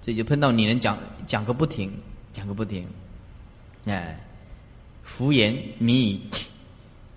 [0.02, 0.98] 这就碰到你能讲
[1.29, 1.92] 讲个不停，
[2.33, 2.85] 讲个不停，
[3.85, 4.18] 哎，
[5.05, 6.20] 敷衍迷语。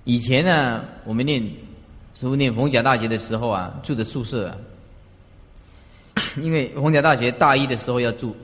[0.03, 1.41] 以前呢，我们念
[2.13, 4.55] 师傅念逢甲大学的时候啊，住的宿舍，啊，
[6.38, 8.35] 因为逢甲大学大一的时候要住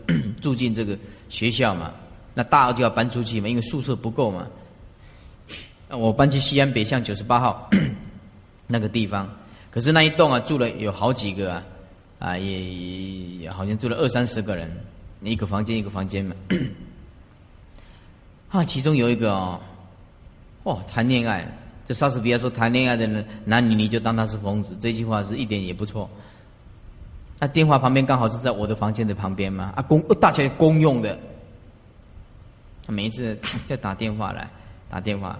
[0.41, 0.97] 住进这个
[1.29, 1.93] 学校嘛，
[2.33, 4.47] 那大二就要搬出去嘛，因为宿舍不够嘛。
[5.89, 7.69] 我搬去西安北巷九十八号
[8.67, 9.29] 那个地方，
[9.71, 11.63] 可是那一栋啊，住了有好几个啊。
[12.17, 14.71] 啊，也也好像住了二三十个人，
[15.19, 16.33] 一个房间一个房间嘛。
[18.49, 19.59] 啊，其中有一个哦，
[20.63, 21.45] 哦，谈恋爱，
[21.85, 26.09] 这莎士比亚说谈恋爱的人，男女你就当他是疯子，这句话是一点也不错。
[27.37, 31.19] 那电话旁边刚好是在我的房间的旁边嘛，啊，公大家公用的。
[32.87, 34.49] 他每一次在打电话来
[34.89, 35.37] 打电话，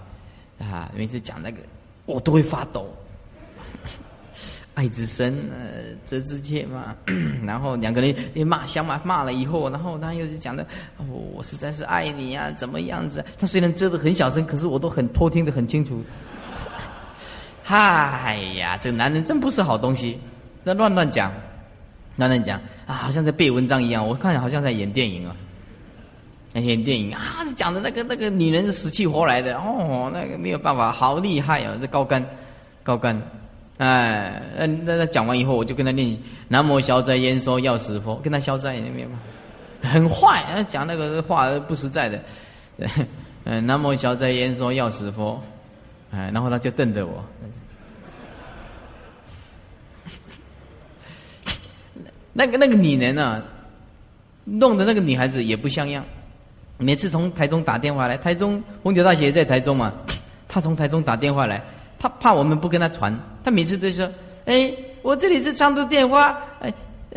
[0.60, 1.58] 啊，每次讲那个，
[2.06, 2.88] 我都会发抖。
[4.76, 6.94] 爱之深，呃，责之切嘛。
[7.46, 13.24] 然后两个人也骂，相骂骂了以后，然后他又是讲的，我我实在是爱你呀，怎么样子？
[13.39, 16.04] 他虽然遮的很小声，可是我都很偷听的很清楚。
[17.63, 20.20] 嗨呀，这个男人真不是好东西，
[20.63, 21.32] 那乱乱讲，
[22.18, 24.06] 乱乱讲啊，好像在背文章一样。
[24.06, 25.36] 我看好像在演电影啊，
[26.58, 32.26] 那些电影啊，讲的那个那个女人是死去活来的哦，那个没有办法，好厉害哦，这高干，
[32.82, 33.22] 高干。
[33.78, 39.20] 哎，那那讲完以后，我就跟他念南无消灾延寿药师佛，跟他消灾，你明白吗？
[39.82, 42.22] 很坏，讲那个话不实在的。
[43.44, 45.44] 嗯， 南无消灾延寿药师佛，
[46.10, 47.22] 哎，然后他就瞪着我。
[52.32, 53.44] 那个那个女人啊，
[54.46, 56.02] 弄的那个女孩子也不像样。
[56.78, 59.94] 每次从台中打电话来，台中红桥大学在台中嘛，
[60.48, 61.62] 她从台中打电话来。
[61.98, 64.08] 他怕我们不跟他传，他每次都说
[64.46, 66.72] ：“哎，我这里是长途电话，哎，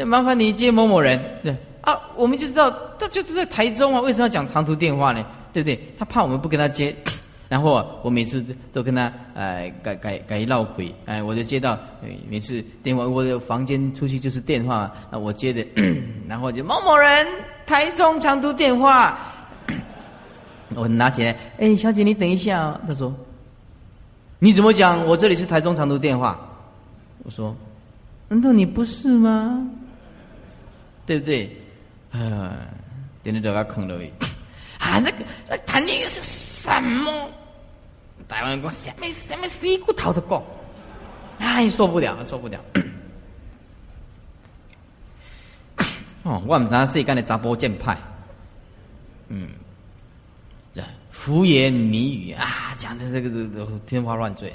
[0.04, 5.22] 麻烦你接某某人。”对啊，我们就知道他就是在台中啊，为什么要讲长途电话呢？
[5.52, 5.78] 对不对？
[5.98, 6.94] 他怕我们不跟他接，
[7.50, 8.42] 然后我每次
[8.72, 11.78] 都跟他哎改改改闹鬼，哎，我就接到
[12.30, 15.66] 每次电话，我的房间出去就是电话，那我接的，
[16.26, 17.26] 然后就某某人
[17.66, 19.18] 台中长途电话，
[20.74, 23.14] 我拿起来，哎，小姐你等一下，他说。
[24.40, 25.04] 你怎么讲？
[25.06, 26.38] 我这里是台中长途电话。
[27.24, 27.56] 我说，
[28.28, 29.68] 难道你不是吗？
[31.04, 31.56] 对不对？
[32.12, 32.54] 啊，
[33.22, 34.12] 点点都要坑了喂！
[34.78, 35.16] 啊，那个
[35.48, 37.28] 那谈恋爱是什么？
[38.28, 40.42] 台湾人讲什么什么死骨头的讲，
[41.38, 42.60] 哎，受不了，受不了。
[46.22, 47.98] 哦，我唔知世间的查甫剑派，
[49.28, 49.48] 嗯。
[51.24, 54.52] 胡言谜语啊，讲的这个这个天花乱坠，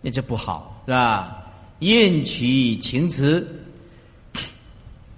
[0.00, 1.42] 那就不好是吧？
[1.80, 3.46] 艳曲情词，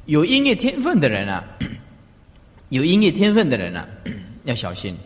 [0.06, 1.44] 有音乐天分的人啊，
[2.70, 3.86] 有音乐天分的人啊，
[4.44, 4.96] 要小心。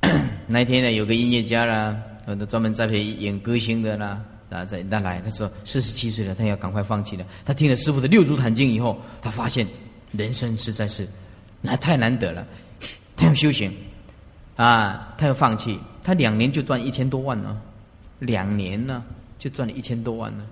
[0.46, 7.24] 那天呢，有个音乐家啦，呃，专门栽培演歌星的啦，啊，在那来，他说四十七岁了，他要赶快放弃了。
[7.44, 9.66] 他听了师傅的六祖坛经以后，他发现
[10.10, 11.08] 人生实在是
[11.62, 12.46] 那太难得了。
[13.22, 13.72] 他要修行，
[14.56, 17.56] 啊，他要放弃，他两年就赚一千多万呢，
[18.18, 19.04] 两年呢
[19.38, 20.44] 就赚了一千多万呢，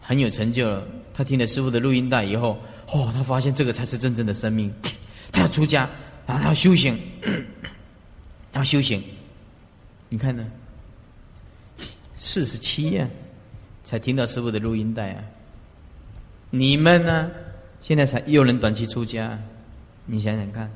[0.00, 0.86] 很有成就了。
[1.12, 2.56] 他听了师傅的录音带以后，
[2.92, 4.72] 哦，他发现这个才是真正的生命。
[5.32, 5.82] 他要出家，
[6.26, 6.96] 啊，他要修行，
[8.52, 9.02] 他要修行。
[10.08, 10.46] 你看呢？
[12.16, 13.08] 四十七呀，
[13.82, 15.22] 才听到师傅的录音带啊。
[16.50, 17.28] 你们呢？
[17.80, 19.36] 现在才又能短期出家，
[20.06, 20.70] 你想想看。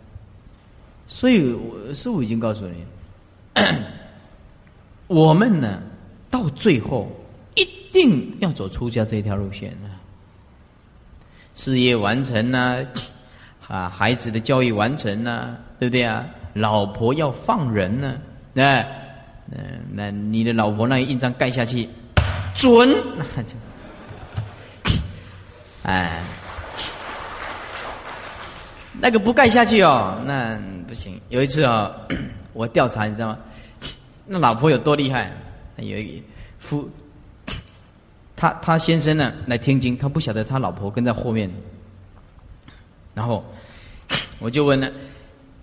[1.08, 2.84] 所以我师傅已经告诉你，
[5.08, 5.80] 我们呢，
[6.28, 7.10] 到最后
[7.54, 9.88] 一定要走出家这条路线呢。
[11.54, 12.86] 事业完成呢，
[13.66, 16.26] 啊，孩子的教育完成呢，对不对啊？
[16.52, 18.16] 老婆要放人呢，
[18.56, 18.86] 哎，
[19.50, 21.88] 嗯，那你的老婆那印章盖下去，
[22.54, 22.94] 准，
[23.34, 23.56] 那就，
[25.84, 26.22] 哎。
[29.00, 31.20] 那个不盖下去哦，那不行。
[31.28, 31.92] 有一次啊，
[32.52, 33.38] 我调查你知道吗？
[34.26, 35.32] 那老婆有多厉害？
[35.76, 36.22] 有一
[36.58, 36.88] 夫，
[38.34, 41.48] 他他先生呢来天津，他不晓得他老婆跟在后面。
[43.14, 43.44] 然后
[44.40, 44.90] 我就问了，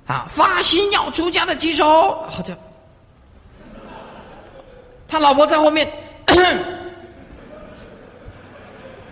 [0.07, 1.85] 啊，发心要出家的举手，
[2.29, 2.57] 好像
[5.07, 5.87] 他老婆在后面，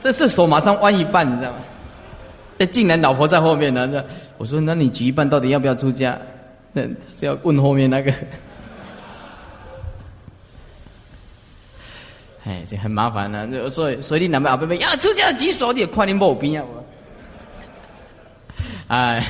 [0.01, 1.57] 这这手马上弯一半，你知道吗？
[2.65, 3.87] 竟然老婆在后面呢！
[3.87, 4.05] 这
[4.37, 6.17] 我说，那你举一半到底要不要出家？
[6.71, 6.83] 那
[7.15, 8.13] 是要问后面那个。
[12.45, 13.69] 哎，这很麻烦呢。
[13.69, 16.65] 所以，所以你男朋友贝贝要出家举手，你也快点毛病啊！
[16.67, 16.83] 我。
[18.87, 19.25] 哎，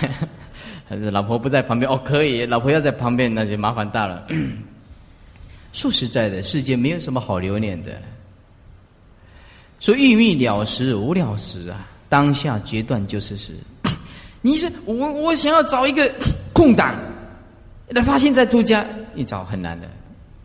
[1.12, 2.46] 老婆不在旁边哦，可以。
[2.46, 4.26] 老婆要在旁边，那就麻烦大了。
[5.74, 7.91] 说实在的，世界没有什么好留恋的。
[9.80, 11.88] 说欲觅了时无了时啊。
[12.13, 13.54] 当下决断就是 是，
[14.43, 16.13] 你是我我想要找一个
[16.54, 16.93] 空档
[17.88, 19.89] 来发现在出家，你找很难的。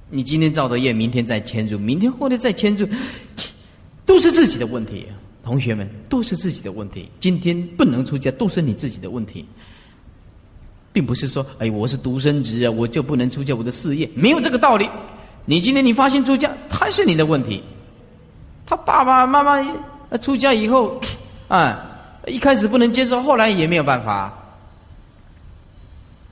[0.08, 2.88] 你今天造的业，明天再迁入，明天后天再迁入，
[4.06, 5.06] 都是自己的问题。
[5.44, 7.06] 同学们，都是自己的问题。
[7.20, 9.44] 今天不能出家，都是你自己的问题，
[10.90, 14.88] 并不是说，哎，我是独生子啊，我就不能出家，我的事业没有这个道理。
[15.44, 17.62] 你今天你发现出家，他是你的问题。
[18.64, 19.62] 他爸爸妈妈
[20.22, 20.98] 出家以后。
[21.48, 21.80] 啊，
[22.26, 24.32] 一开始不能接受，后来也没有办法，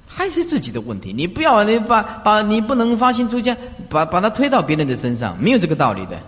[0.07, 1.12] 还是自己的问题。
[1.12, 3.57] 你不要你把把你不能发心出家，
[3.88, 6.20] 把把它推到别人的身上，没有这个道理的。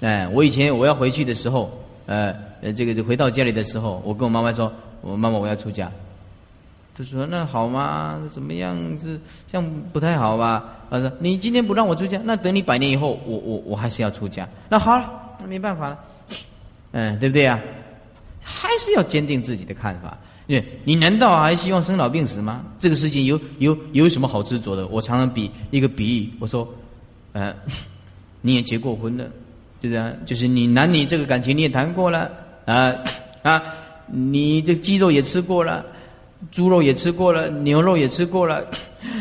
[0.00, 1.70] 哎，我以前我要回去的时候，
[2.06, 5.90] 呃呃，这个回到家里的时候，我跟我妈妈说，我妈妈我要出家，
[6.96, 8.18] 她说那好吗？
[8.32, 9.20] 怎么样子？
[9.46, 10.64] 这样不太好吧？
[10.90, 14.48] 她说你今天不让我出家，那等你百年以后，我我我还是要出家。
[14.68, 15.98] 那好了，那没办法了。
[16.92, 17.60] 嗯，对不对啊？
[18.42, 20.18] 还是要坚定自己的看法。
[20.46, 22.64] 你，你难道还希望生老病死吗？
[22.78, 24.86] 这个事情有有有什么好执着的？
[24.88, 26.66] 我常常比一个比喻，我说，
[27.32, 27.54] 呃，
[28.42, 29.24] 你也结过婚了，
[29.80, 30.16] 对不对？
[30.26, 32.28] 就是你男女这个感情你也谈过了
[32.64, 32.96] 啊
[33.42, 33.62] 啊，
[34.08, 35.86] 你这鸡肉也吃过了，
[36.50, 38.66] 猪肉也吃过了，牛肉也吃过了，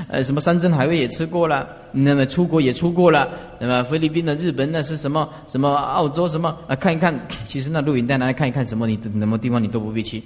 [0.08, 1.68] 呃，什么山珍海味也吃过了。
[1.92, 3.28] 那么出国也出过了，
[3.60, 5.28] 那么菲律宾的、日本那是什么？
[5.48, 6.56] 什么澳洲什么？
[6.68, 10.24] 啊，看一看，其实那录影带拿来看一看，什么你什么地方你都不必去。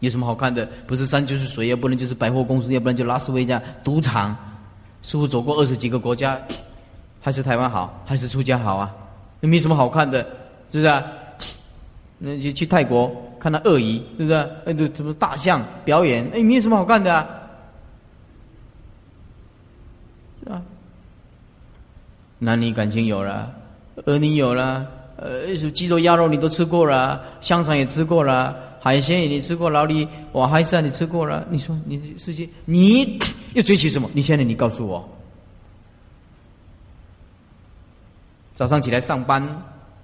[0.00, 0.68] 有什么好看的？
[0.86, 4.36] 不是山就是水，要不然就是百货公司，要不然就拉斯维加赌场。
[5.02, 6.38] 师傅走过二十几个国家，
[7.20, 8.94] 还是台湾好，还是出家好啊？
[9.40, 10.22] 也没什么好看的，
[10.72, 11.02] 是不是啊？
[12.18, 14.34] 那就去泰国看那鳄鱼，是不是？
[14.64, 16.28] 哎，这什么大象表演？
[16.34, 17.26] 哎，没有什么好看的啊。
[20.50, 20.62] 啊，
[22.38, 23.52] 男女感情有了，
[24.04, 33.18] 儿女有了，呃，什么鸡肉鸭肉你都吃过了，香肠也吃过了，海鲜也你吃过，老李我海参你吃过了，你说你世界你
[33.54, 34.08] 又追求什么？
[34.12, 35.08] 你现在你告诉我，
[38.54, 39.42] 早上起来上班，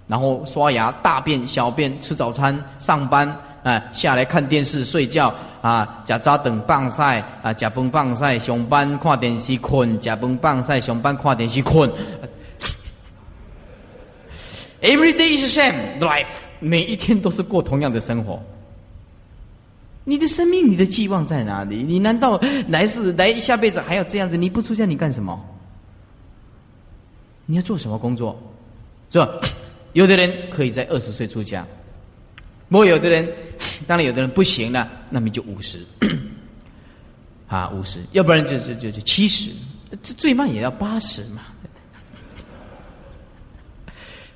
[0.07, 3.37] 然后刷牙、大便、小便、吃早餐、上班。
[3.63, 11.91] 啊，下来看电视睡觉啊，食早顿放晒啊，食饭放晒，上班看电视困，食饭放晒，上班看电视困。
[14.81, 16.27] Every day is the same life，
[16.59, 18.43] 每一天都是过同样的生活。
[20.05, 21.85] 你的生命，你的寄望在哪里？
[21.85, 24.37] 你难道来世来下辈子还要这样子？
[24.37, 25.41] 你不出家，你干什么？
[27.47, 28.37] 你要做什么工作？
[29.11, 29.29] 是吧？
[29.93, 31.65] 有的人可以在二十岁出家。
[32.69, 33.31] 莫有的人，
[33.87, 35.79] 当然有的人不行了，那么就五十，
[37.49, 39.51] 啊五十，要不然就是就是七十，
[40.03, 41.43] 这最慢也要八十嘛。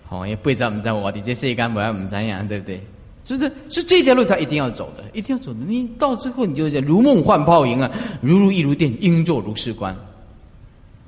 [0.09, 2.81] 好， 也不知道我们在我的这世间不要我们怎样，对不对？
[3.25, 5.61] 所以这，所以这条路他一定要走的，一定要走的。
[5.67, 7.91] 你到最后，你就是如梦幻泡影啊，
[8.21, 9.97] 如如一如电，应作如是观，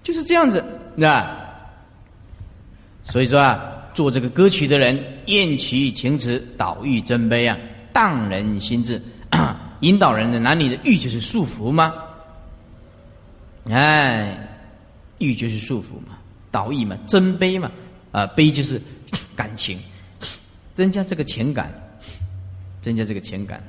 [0.03, 0.64] 就是这样子，
[0.95, 1.28] 那
[3.03, 3.74] 所以说啊。
[3.95, 7.59] 做这个歌曲的人，厌其情词，倒欲真悲啊，
[7.99, 9.03] 荡人心智，
[9.82, 11.92] 引导人的男女的欲就是束缚吗？
[13.68, 14.38] 哎，
[15.18, 16.16] 欲就是束缚嘛，
[16.53, 17.68] 导欲嘛，真悲嘛，
[18.12, 18.80] 啊，悲就是
[19.34, 19.80] 感情，
[20.74, 21.72] 增加这个情感，
[22.80, 23.61] 增加这个情感。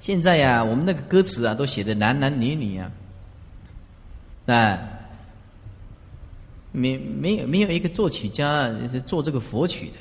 [0.00, 2.90] 现在呀，我们那个歌词啊，都写的男男女女啊，
[4.46, 4.82] 哎，
[6.72, 9.98] 没没有没有一个作曲家是做这个佛曲的，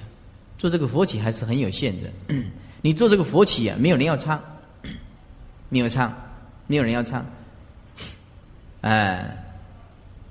[0.61, 2.09] 做这个佛曲还是很有限的。
[2.83, 4.39] 你做这个佛曲啊，没有人要唱，
[5.69, 6.13] 没有唱，
[6.67, 7.25] 没有人要唱。
[8.81, 9.43] 哎，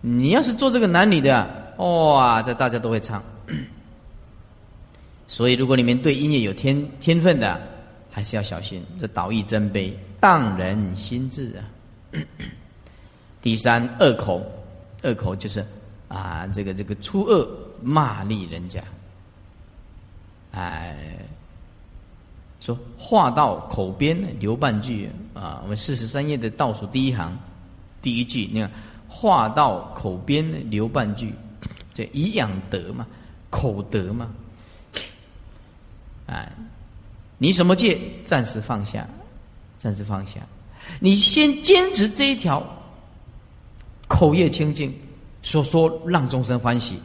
[0.00, 3.20] 你要是做这个男女的，哇，这大家都会唱。
[5.26, 7.60] 所以，如果你们对音乐有天天分的，
[8.08, 12.20] 还是要小心，这导意真悲，荡人心智啊。
[13.42, 14.46] 第三，恶口，
[15.02, 15.66] 恶口就是
[16.06, 17.48] 啊，这个这个出恶
[17.82, 18.80] 骂立人家，
[20.52, 20.96] 哎，
[22.60, 25.60] 说话到口边留半句啊。
[25.62, 27.38] 我们四十三页的倒数第一行，
[28.02, 28.70] 第一句，你看
[29.08, 31.34] 话到口边留半句，
[31.94, 33.06] 这以养德嘛，
[33.48, 34.30] 口德嘛。
[36.26, 36.50] 哎，
[37.38, 37.98] 你什么戒？
[38.24, 39.08] 暂时放下，
[39.78, 40.40] 暂时放下。
[40.98, 42.64] 你先坚持这一条，
[44.08, 44.92] 口业清净，
[45.42, 46.98] 说说让众生欢喜，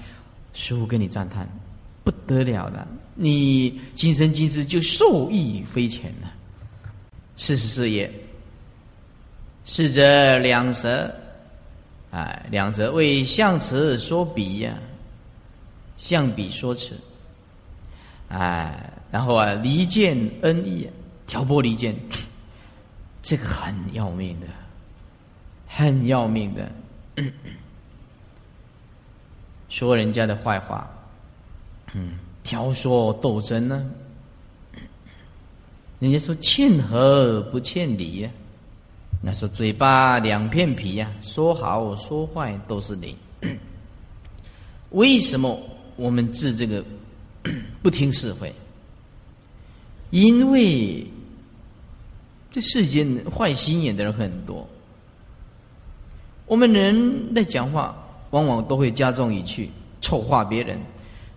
[0.54, 1.48] 师傅跟你赞叹，
[2.06, 6.32] 不得了的，你今生今世就受益匪浅了。
[7.36, 8.10] 四十四页，
[9.66, 11.14] 是则两舌，
[12.12, 14.78] 哎，两舌为相持说比呀，
[15.98, 16.98] 相比说辞，
[18.30, 18.92] 哎。
[19.12, 20.90] 然后啊，离间恩义，
[21.26, 21.96] 挑拨离间，
[23.22, 24.48] 这个很要命的，
[25.68, 26.70] 很要命的。
[29.70, 30.90] 说人家的坏话，
[31.94, 33.90] 嗯，挑唆斗争呢。
[36.00, 38.30] 人家说欠和不欠理呀，
[39.24, 43.16] 那说嘴巴两片皮呀，说好说坏都是理。
[44.90, 45.58] 为什么
[45.96, 46.84] 我们治这个
[47.82, 48.54] 不听是非？
[50.12, 51.06] 因为
[52.52, 54.68] 这世间坏心眼的人很多，
[56.46, 57.96] 我们人在讲话，
[58.30, 59.72] 往往都会加重语气，
[60.02, 60.80] 丑化别人，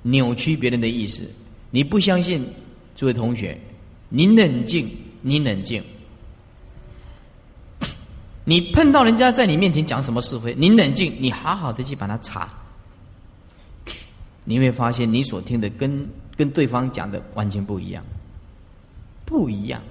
[0.03, 1.23] 扭曲别人的意思。
[1.71, 2.47] 你不相信，
[2.95, 3.59] 诸位同学，
[4.09, 4.91] 你冷静，
[5.21, 5.83] 你冷静。
[8.45, 12.49] 你碰到人家在你面前讲什么是非，你冷静，你好好的去把它查，
[14.45, 18.03] 你会发现你所听的跟跟对方讲的完全不一样。
[19.27, 19.83] 不一样，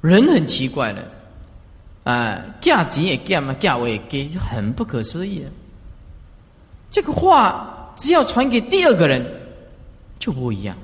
[0.00, 1.06] 人很奇怪的，
[2.04, 5.44] 啊，价钱也价嘛，价位也给，很不可思议。
[6.90, 9.24] 这个话只要传给第二个人，
[10.18, 10.76] 就不一样。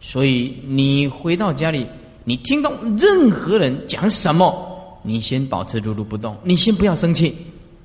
[0.00, 1.86] 所以你回到家里，
[2.24, 7.34] 你听到任何人讲什么，你先保持如如不动，你先不要生气，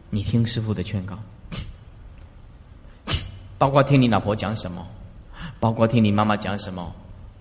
[0.10, 1.18] 你听师傅的劝告，
[3.58, 4.86] 包括听你老婆讲什么，
[5.60, 6.94] 包括听你妈妈讲什么。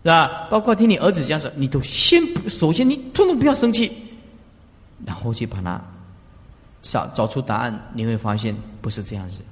[0.05, 0.47] 是吧？
[0.49, 3.93] 包括听你儿子讲什么，你都先首先你通通不要生气，
[5.05, 5.79] 然后去把它
[6.81, 7.91] 找找出答案。
[7.93, 9.43] 你会发现不是这样子，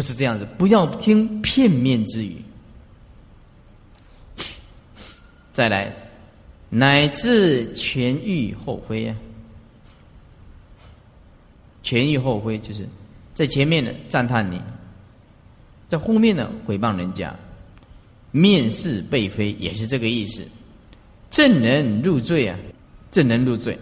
[0.00, 0.48] 不是这样子。
[0.56, 2.36] 不要听片面之语。
[5.52, 5.94] 再来，
[6.70, 9.14] 乃至痊愈后悔啊！
[11.84, 12.88] 痊愈后悔就是
[13.34, 14.58] 在前面呢赞叹你，
[15.86, 17.36] 在后面呢诽谤人家。
[18.30, 20.42] 面是背非也是这个意思，
[21.30, 22.58] 正人入罪啊，
[23.10, 23.78] 正人入罪。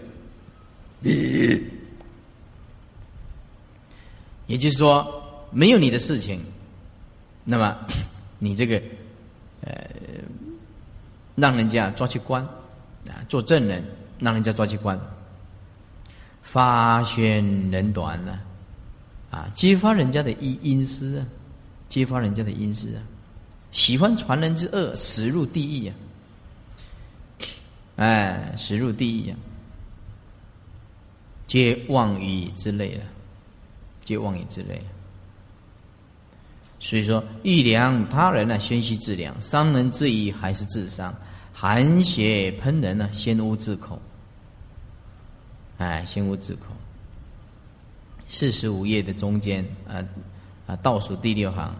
[4.48, 5.17] 也就是说，
[5.51, 6.40] 没有你的事情，
[7.44, 7.76] 那么
[8.38, 8.80] 你这个
[9.62, 9.72] 呃，
[11.34, 12.42] 让人家抓去关
[13.07, 13.84] 啊，做证人，
[14.18, 14.99] 让人家抓去关，
[16.42, 18.40] 发宣人短了
[19.30, 21.26] 啊，揭发人家的阴阴私啊，
[21.88, 23.03] 揭发人家的阴私啊。
[23.70, 25.94] 喜欢传人之恶，死入地狱啊！
[27.96, 29.36] 哎，死入地狱啊！
[31.46, 33.03] 皆妄语之类的，
[34.05, 34.82] 皆妄语之类。
[36.81, 41.14] 所以说，欲量他人呢，先须自量；伤人之意，还是自伤。
[41.53, 44.01] 含血喷人呢，先污自口。
[45.79, 46.61] 哎，先污自口。
[48.29, 50.05] 四十五页的中间啊
[50.66, 51.74] 啊，倒数第六行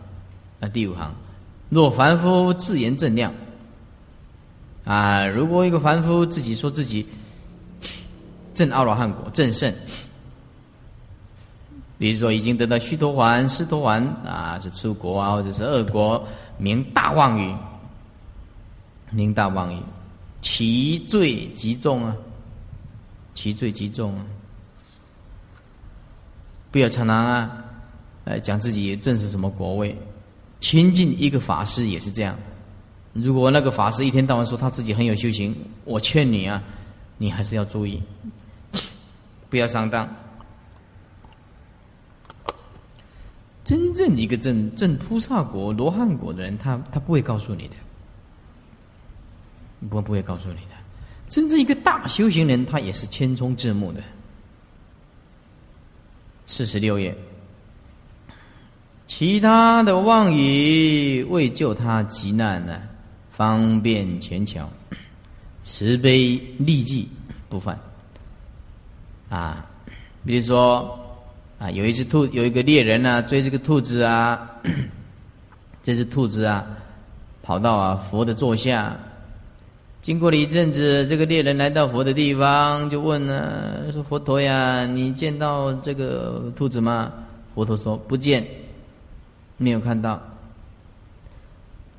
[0.61, 1.15] 啊，第五行。
[1.69, 3.33] 若凡夫自言正量，
[4.85, 7.07] 啊，如果一个凡夫自己说自己
[8.55, 9.73] 正阿罗汉果正圣，
[11.99, 16.25] 比如说已经得到须陀环、斯陀环啊，是出国啊，或者是恶国，
[16.57, 17.53] 名大妄语，
[19.11, 19.79] 名大妄语，
[20.41, 22.17] 其罪极重啊，
[23.35, 24.25] 其罪极重啊，
[26.71, 27.65] 不要常常啊，
[28.25, 29.97] 呃，讲自己正是什么国位。
[30.61, 32.37] 亲近一个法师也是这样，
[33.13, 35.53] 如果那个法师一天到晚说他自己很有修行，
[35.85, 36.63] 我劝你啊，
[37.17, 38.01] 你还是要注意，
[39.51, 40.09] 不要上当。
[43.69, 47.75] 真正一个正正菩萨果、罗汉果的人，他他不会告诉你的，
[49.91, 50.71] 不不会告诉你的。
[51.29, 54.03] 真正一个大修行人，他也是千冲至目的。
[56.47, 57.15] 四十六页，
[59.07, 62.81] 其他的妄语为救他急难呢，
[63.31, 64.67] 方便权巧，
[65.61, 67.07] 慈悲利济
[67.51, 67.79] 不犯。
[69.29, 69.67] 啊，
[70.25, 71.05] 比如说。
[71.59, 74.49] 啊，有一只兔，有一个猎人呢，追这个兔子啊。
[75.83, 76.65] 这只兔子啊，
[77.43, 78.97] 跑到啊佛的座下。
[80.01, 87.13] 经过了一阵子，这个猎人来到佛的地方，就问呢，说：“佛陀呀，你见到这个兔子吗？”
[87.57, 88.47] 佛陀说：“不见，
[89.57, 90.23] 没有看到。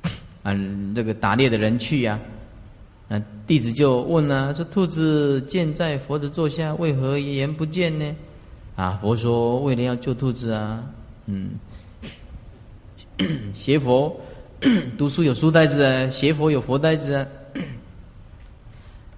[0.44, 2.18] ”嗯，这个打猎的人去呀，
[3.08, 8.16] 那弟子就问呢，说：“兔子见在佛的座下，为何言不见呢？”
[8.80, 10.82] 啊，佛说为了要救兔子啊，
[11.26, 11.50] 嗯，
[13.52, 14.18] 邪佛
[14.96, 17.26] 读书有书呆子啊，邪佛有佛呆子啊。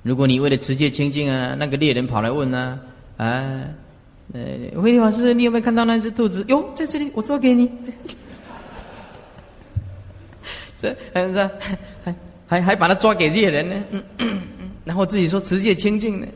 [0.02, 2.80] 如果你为了持戒清净啊，那个猎人跑来问呢，
[3.16, 3.62] 啊，
[4.32, 6.44] 呃，慧法师，你有没有看到那只兔子？
[6.48, 7.70] 哟，在这里，我抓给你。
[10.76, 11.48] 这还
[12.02, 12.14] 还
[12.48, 14.02] 还还把它抓给猎人呢，
[14.84, 16.26] 然后自己说持戒清净呢。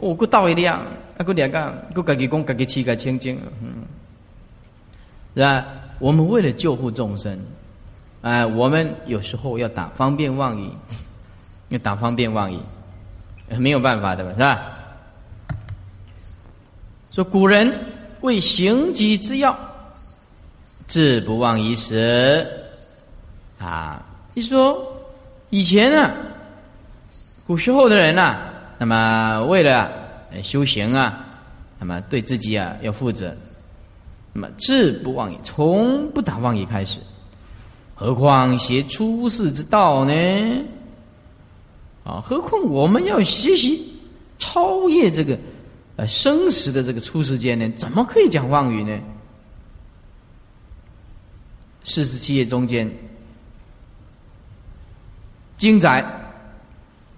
[0.00, 0.80] 我过倒一量，
[1.18, 3.84] 啊，过两个，过家己讲家己气个清净，嗯，
[5.34, 5.66] 是吧？
[5.98, 7.38] 我们为了救护众生，
[8.22, 10.70] 哎，我们有时候要打方便妄语，
[11.68, 12.58] 要打方便妄语，
[13.58, 14.62] 没有办法的嘛，是吧？
[17.10, 17.70] 说古人
[18.22, 19.54] 为行己之要，
[20.88, 22.48] 志不忘一时，
[23.58, 24.82] 啊，你说
[25.50, 26.10] 以前啊，
[27.46, 28.38] 古时候的人呐。
[28.82, 29.92] 那么，为了
[30.42, 31.22] 修行啊，
[31.78, 33.36] 那么对自己啊要负责。
[34.32, 36.98] 那么，志不忘也，从不打妄语开始，
[37.94, 40.14] 何况学出世之道呢？
[42.04, 44.00] 啊，何况我们要学习
[44.38, 45.38] 超越这个
[45.96, 47.68] 呃生死的这个出世间呢？
[47.76, 48.98] 怎么可以讲妄语呢？
[51.84, 52.90] 四十七页中间，
[55.58, 56.02] 经载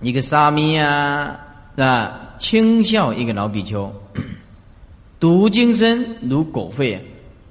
[0.00, 1.38] 一个沙弥啊。
[1.74, 3.92] 那轻笑一个老比丘，
[5.18, 6.98] 读经声如狗吠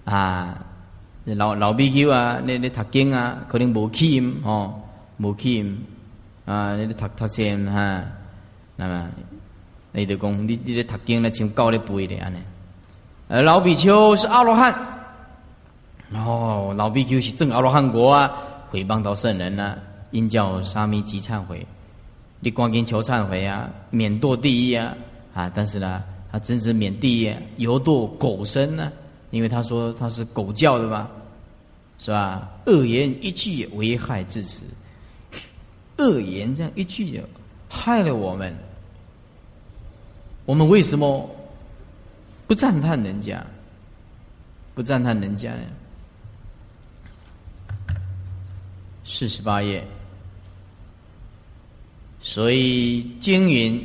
[0.05, 0.57] 啊！
[1.23, 4.73] 老老比丘啊，你你读经啊，可能无气音哦，
[5.17, 5.85] 无气音
[6.45, 8.03] 啊，你读读声哈，
[8.75, 9.07] 那么
[9.91, 12.37] 你就讲你你咧读经咧像狗咧背咧安尼。
[13.27, 14.75] 而老比丘是阿罗汉，
[16.13, 18.31] 哦，老比丘是正阿罗汉国啊，
[18.71, 19.77] 诽谤到圣人呢，
[20.11, 21.65] 应叫沙弥即忏悔。
[22.43, 24.97] 你赶紧求忏悔啊，免堕地狱啊！
[25.33, 28.91] 啊，但是呢，他真是免地狱，犹堕狗身呢，
[29.29, 31.07] 因为他说他是狗叫的嘛，
[31.99, 32.49] 是吧？
[32.65, 34.63] 恶言一句危害至此，
[35.97, 37.21] 恶言这样一句就
[37.69, 38.53] 害了我们。
[40.45, 41.29] 我们为什么
[42.47, 43.45] 不赞叹人家？
[44.73, 45.61] 不赞叹人家呢？
[49.03, 49.85] 四十八页。
[52.23, 53.83] 所以经云：“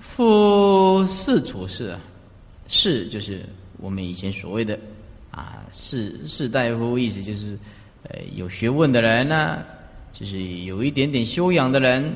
[0.00, 2.00] 夫士处事啊，
[2.66, 4.76] 士就是我们以前所谓的
[5.30, 7.56] 啊士士大夫，意思就是
[8.02, 9.62] 呃有学问的人呢，
[10.12, 12.12] 就是有一点点修养的人。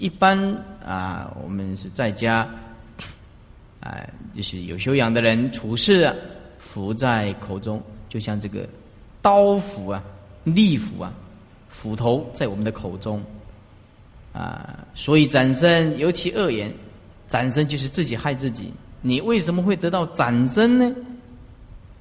[0.00, 0.36] 一般
[0.84, 2.48] 啊，我们是在家
[3.78, 4.02] 啊，
[4.36, 6.12] 就是有修养的人处事啊，
[6.58, 8.68] 福在口中，就像这个
[9.22, 10.02] 刀斧啊、
[10.42, 11.14] 利斧啊、
[11.68, 13.22] 斧头在我们的口中。”
[14.34, 16.74] 啊，所以斩身尤其恶言，
[17.28, 18.72] 斩身就是自己害自己。
[19.00, 20.92] 你为什么会得到斩身呢？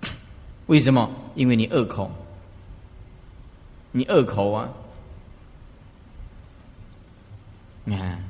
[0.66, 1.10] 为什么？
[1.36, 2.12] 因为你恶口，
[3.92, 4.68] 你恶口啊！
[7.84, 8.24] 你看，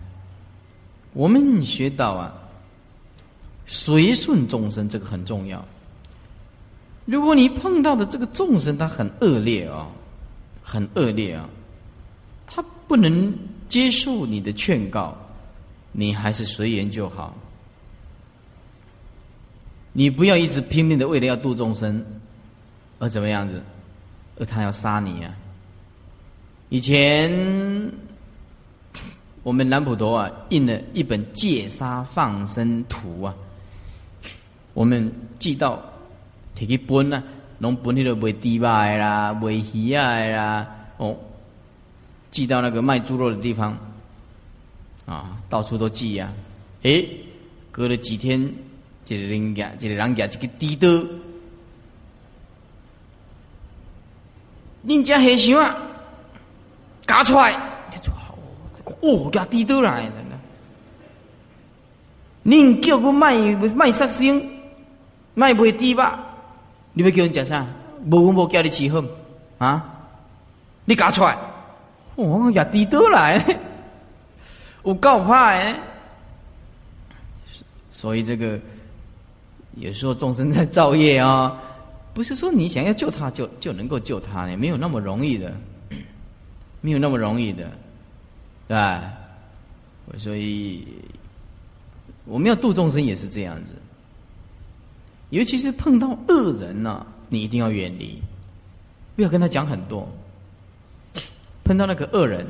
[1.14, 2.34] 我们学到啊，
[3.66, 5.64] 随顺众生这个很重要。
[7.06, 9.88] 如果你碰到的这个众生他很恶劣啊，
[10.62, 11.48] 很恶劣啊，
[12.46, 13.34] 他不能。
[13.74, 15.18] 接受你的劝告，
[15.92, 17.34] 你还是随缘就好。
[19.94, 22.06] 你不要一直拼命的为了要度众生，
[23.00, 23.64] 而怎么样子，
[24.38, 25.36] 而他要杀你啊！
[26.70, 27.92] 以前
[29.42, 33.34] 我们南普陀啊印了一本戒杀放生图啊，
[34.76, 35.82] 我们寄到
[36.54, 37.24] 提给奔啊，
[37.58, 41.18] 拢本迄个卖猪肉的啦，卖鱼啊的啦，哦，
[42.34, 43.78] 寄到那个卖猪肉的地方，
[45.06, 46.34] 啊，到处都寄呀。
[46.82, 47.08] 诶，
[47.72, 48.42] 隔了几天，
[49.08, 50.88] 一个人家，一个人家，一个猪刀，
[54.88, 55.78] 恁家黑熊啊，
[57.06, 57.54] 夹出来，
[59.02, 60.12] 哦，夹猪刀来了，
[62.44, 63.38] 恁叫我卖
[63.76, 64.44] 卖杀生，
[65.36, 66.04] 卖卖猪肉。
[66.94, 67.68] 你要叫人食啥？
[68.08, 69.04] 无阮无叫你吃好
[69.60, 69.86] 啊！
[70.86, 71.38] 你夹出来，
[72.16, 73.44] 哦，也低倒来，
[74.84, 75.74] 有够歹。
[77.92, 78.60] 所以这个
[79.76, 81.58] 有时候众生在造业啊，
[82.14, 85.54] 不是说你想要救他就就能够救他呢，没有那么容易的，
[86.82, 87.72] 没有那么容易的，
[88.68, 89.14] 对吧？
[90.18, 90.86] 所以
[92.26, 93.74] 我们要度众生也是这样子。
[95.30, 98.22] 尤其是碰到恶人呢，你一定要远离，
[99.16, 100.08] 不要跟他讲很多。
[101.64, 102.46] 碰到那个恶人，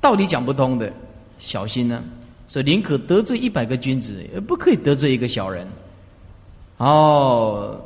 [0.00, 0.92] 道理讲不通的，
[1.38, 2.02] 小心呢。
[2.46, 5.66] 所以宁可得罪一百个君子，也不可以得罪一个小人。
[6.78, 7.80] 哦，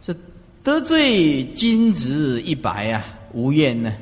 [0.00, 0.14] 这
[0.62, 3.92] 得罪君子一百啊，无怨呢。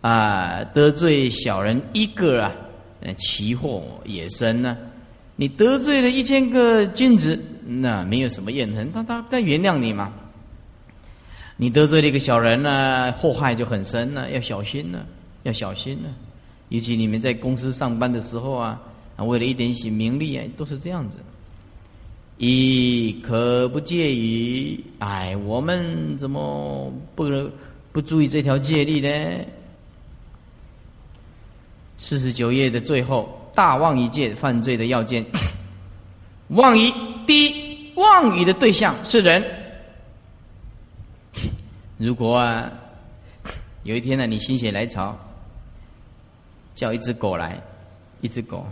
[0.00, 2.52] 啊，得罪小人一个啊，
[3.16, 4.76] 奇祸也深呢。
[5.36, 7.38] 你得罪了一千个君子。
[7.64, 10.12] 那没有什么怨恨，他他他原谅你嘛？
[11.56, 15.06] 你得罪了一个小人呢，祸害就很深了，要小心了，
[15.44, 16.08] 要小心了。
[16.70, 18.80] 尤其你们在公司上班的时候啊，
[19.18, 21.18] 为了一点些名利啊，都是这样子。
[22.38, 27.30] 一可不介于，哎，我们怎么不
[27.92, 29.44] 不注意这条戒律呢？
[31.98, 35.24] 四十九页的最后，大妄一戒犯罪的要件，
[36.48, 36.92] 妄一。
[37.26, 39.61] 第一，妄语的对象是人。
[41.98, 42.70] 如果啊，
[43.84, 45.16] 有一天呢，你心血来潮，
[46.74, 47.60] 叫一只狗来，
[48.20, 48.66] 一只狗，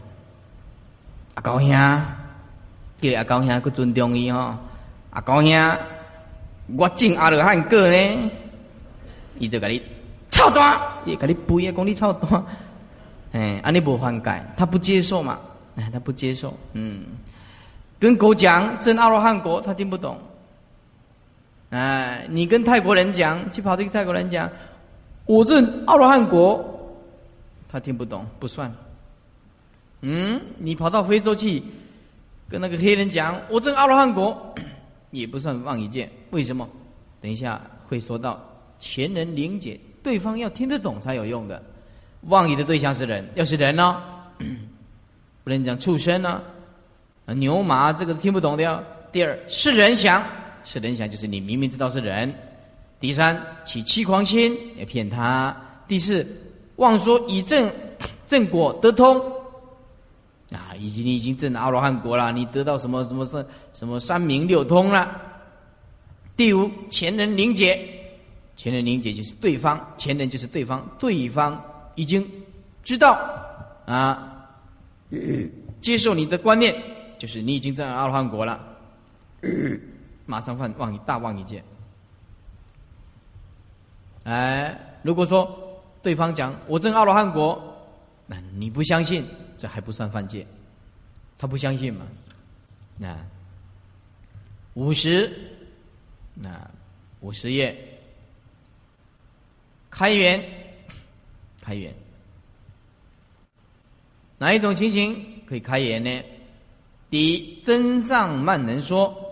[1.34, 4.56] 阿高兄，叫阿高兄，去尊重伊吼，
[5.10, 5.78] 阿高兄，
[6.76, 8.30] 我敬阿罗汉果呢，
[9.38, 9.80] 伊就甲你
[10.30, 12.44] 操蛋，伊甲你背啊，讲你操蛋，
[13.32, 15.38] 哎，安尼无换改，他不接受嘛，
[15.76, 17.04] 哎，他不接受，嗯。
[17.98, 20.18] 跟狗讲真阿罗汉果，他听不懂。
[21.70, 24.50] 哎，你跟泰国人讲，去跑这个泰国人讲，
[25.24, 26.62] 我这阿罗汉国，
[27.68, 28.72] 他听不懂，不算。
[30.02, 31.62] 嗯，你跑到非洲去，
[32.48, 34.54] 跟那个黑人讲，我这阿罗汉国，
[35.10, 36.10] 也不算妄一件。
[36.30, 36.68] 为什么？
[37.20, 38.40] 等一下会说到
[38.78, 41.62] 前人理解，对方要听得懂才有用的。
[42.22, 44.02] 妄语的对象是人，要是人呢，
[45.44, 46.42] 不能讲畜生呢。
[47.26, 48.84] 牛马这个听不懂的。
[49.12, 50.24] 第二是人想，
[50.62, 52.32] 是人想就是你明明知道是人。
[53.00, 55.56] 第三起欺狂心，要骗他。
[55.88, 56.26] 第四
[56.76, 57.70] 妄说以正
[58.26, 59.18] 正果得通，
[60.52, 65.20] 啊，已经你已经证阿罗汉果了，你得到什么什么什什么三明六通了。
[66.36, 67.78] 第五前人凝结，
[68.56, 71.62] 前人凝结就是对方，前人就是对方，对方
[71.94, 72.26] 已经
[72.82, 73.18] 知道
[73.86, 74.46] 啊，
[75.80, 76.74] 接受你的观念。
[77.18, 78.58] 就是你已经证阿罗汉果了，
[80.30, 81.62] 马上犯妄大妄一戒。
[84.22, 87.60] 哎，如果说对方讲我证阿罗汉果，
[88.26, 89.26] 那你不相信，
[89.58, 90.46] 这还不算犯戒。
[91.36, 92.06] 他不相信嘛？
[92.96, 93.18] 那
[94.74, 95.36] 五十，
[96.34, 96.70] 那
[97.20, 97.76] 五十页
[99.90, 100.44] 开源，
[101.60, 101.92] 开源，
[104.38, 106.22] 哪一种情形可以开源呢？
[107.08, 109.29] 第一，真上慢能说，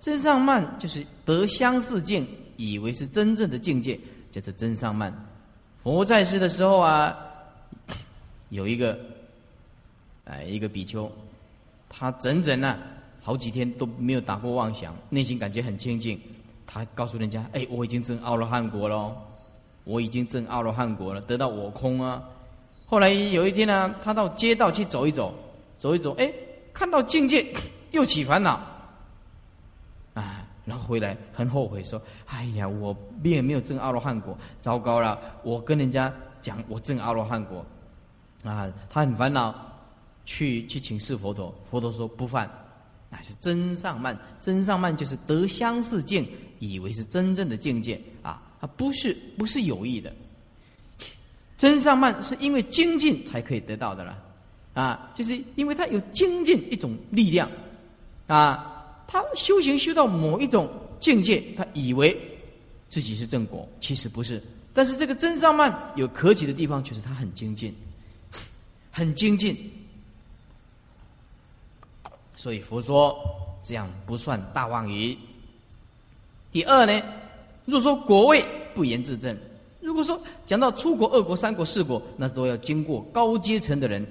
[0.00, 2.26] 真上慢就是得相似境，
[2.56, 3.98] 以为是真正的境界，
[4.30, 5.12] 叫做真上慢。
[5.82, 7.16] 佛在世的时候啊，
[8.48, 8.98] 有一个，
[10.24, 11.10] 哎，一个比丘，
[11.88, 12.78] 他整整呢
[13.22, 16.20] 好几天都没有打过妄想，内心感觉很清净。
[16.66, 19.16] 他告诉人家：“哎，我已经证阿罗汉果了，
[19.84, 22.22] 我已经证阿罗汉果了，得到我空啊。”
[22.86, 25.34] 后来有一天呢，他到街道去走一走，
[25.76, 26.32] 走一走，哎。
[26.72, 27.44] 看到境界
[27.90, 28.64] 又起烦恼，
[30.14, 35.18] 啊，然后回来很后悔，说：“哎呀，我并没有证阿罗汉果，糟糕了！
[35.42, 37.64] 我跟人家讲我证阿罗汉果，
[38.42, 39.54] 啊，他很烦恼，
[40.24, 42.50] 去去请示佛陀，佛陀说不犯，
[43.08, 50.12] 那是真上慢，真上慢就是得相似境，以为是真正的境界啊，他不是不是有意的，
[51.56, 54.18] 真上慢是因为精进才可以得到的了。”
[54.72, 57.50] 啊，就是因为他有精进一种力量，
[58.28, 58.79] 啊，
[59.12, 62.16] 他修行修到某一种境界，他以为
[62.88, 64.40] 自己是正果，其实不是。
[64.72, 67.74] 但是这个真上慢有可取的地方，就是他很精进，
[68.92, 69.56] 很精进。
[72.36, 73.18] 所以佛说
[73.64, 75.18] 这样不算大妄语。
[76.52, 77.02] 第二呢，
[77.64, 78.44] 若说果位
[78.74, 79.36] 不言自证，
[79.80, 84.06] 如果说讲到出国、二国、三国、四国，那都要经过高阶层的人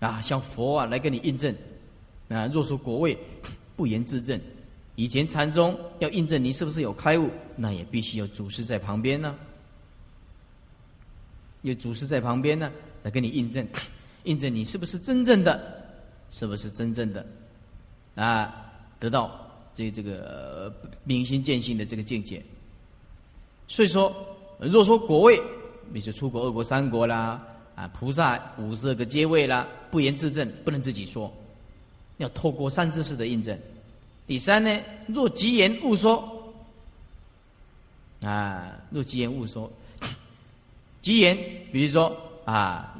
[0.00, 1.56] 啊，像佛啊来跟你印证。
[2.28, 3.16] 啊，若说国位
[3.76, 4.40] 不言自证，
[4.96, 9.34] 以前禅宗要印证你是不是有开悟，那也必须有祖师在旁边呢。
[11.62, 12.70] 有祖师在旁边呢，
[13.02, 13.66] 来跟你印证，
[14.24, 15.82] 印证你是不是真正的，
[16.30, 17.26] 是不是真正的
[18.14, 19.40] 啊，得到。
[19.76, 20.72] 这这个
[21.02, 22.40] 明心见性的这个境界，
[23.66, 24.14] 所以说，
[24.60, 25.36] 若说国位，
[25.92, 27.44] 比如出国二国三国啦，
[27.74, 31.28] 啊，菩萨五十二个阶位啦，不言自证，不能自己说，
[32.18, 33.58] 要透过三知识的印证。
[34.26, 36.54] 第三呢，若吉言勿说，
[38.22, 39.70] 啊，若吉言勿说，
[41.02, 41.36] 吉言，
[41.72, 42.94] 比如说啊，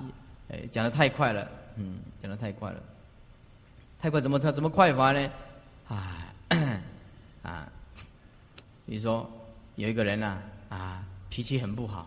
[0.51, 2.81] 哎，讲的太快了，嗯，讲的太快了，
[4.01, 5.31] 太快怎么他怎么快法呢？
[5.89, 6.21] 啊。
[7.43, 7.69] 啊，
[8.87, 9.29] 比如说
[9.77, 12.07] 有一个人呐，啊，脾气很不好，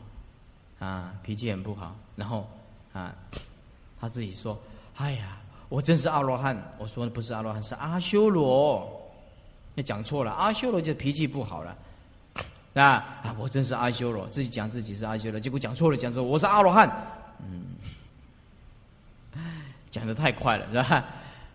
[0.80, 2.49] 啊，脾气很不好，然后
[2.93, 3.14] 啊，
[3.99, 4.58] 他自己说
[4.95, 5.38] ：“哎呀，
[5.70, 8.88] 我真是阿罗汉。”我说的不是阿罗汉，是阿修罗。
[9.76, 11.78] 你讲错了，阿修罗就脾气不好了，
[12.74, 16.89] 那啊，我真是阿修罗，自己讲自己是阿修罗，结果讲错了，讲说我是阿罗汉。
[17.39, 17.76] 嗯，
[19.91, 21.05] 讲的太快了，是吧？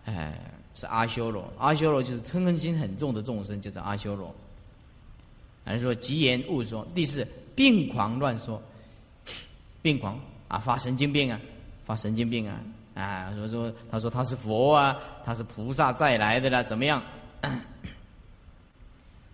[0.05, 0.33] 哎。
[0.75, 4.33] 是阿修罗，阿修罗就是嗔恨心很重的众生，就是阿修罗。
[5.63, 6.83] 还是说疾言误说？
[6.95, 8.59] 第四，病狂乱说，
[9.83, 11.39] 病狂啊，发神经病啊，
[11.85, 12.59] 发神经病啊，
[12.95, 17.01] 啊，说说他说他是佛啊，他是菩萨再来的啦，怎么样？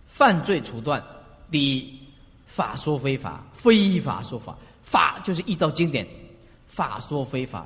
[0.07, 1.03] 犯罪处断，
[1.49, 1.99] 第一，
[2.45, 6.07] 法说非法，非法说法，法就是依照经典，
[6.68, 7.66] 法说非法，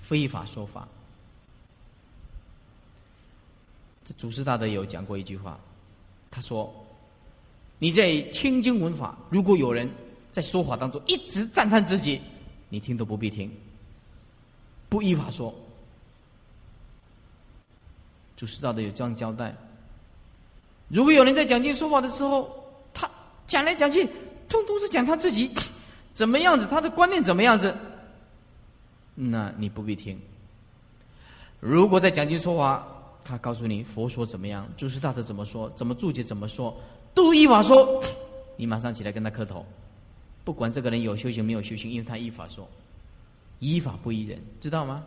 [0.00, 0.86] 非法说法。
[4.04, 5.58] 这祖师大德有讲过一句话，
[6.30, 6.72] 他说
[7.78, 9.90] ：“你在听经闻法，如果有人
[10.30, 12.20] 在说法当中一直赞叹自己，
[12.68, 13.52] 你听都不必听，
[14.88, 15.54] 不依法说。”
[18.36, 19.54] 祖师大德有这样交代。
[20.88, 22.48] 如果有人在讲经说法的时候，
[22.94, 23.10] 他
[23.46, 24.08] 讲来讲去，
[24.48, 25.50] 通通是讲他自己
[26.14, 27.74] 怎么样子，他的观念怎么样子，
[29.14, 30.18] 那你不必听。
[31.60, 32.86] 如果在讲经说法，
[33.24, 36.74] 他告诉你佛说怎么样，祖师大德怎么说，怎么注解怎么说，
[37.12, 38.00] 都依法说，
[38.56, 39.66] 你马上起来跟他磕头，
[40.44, 42.66] 不管这个人有修行没有修行，因为他依法说，
[43.58, 45.02] 依法不依人，知道吗？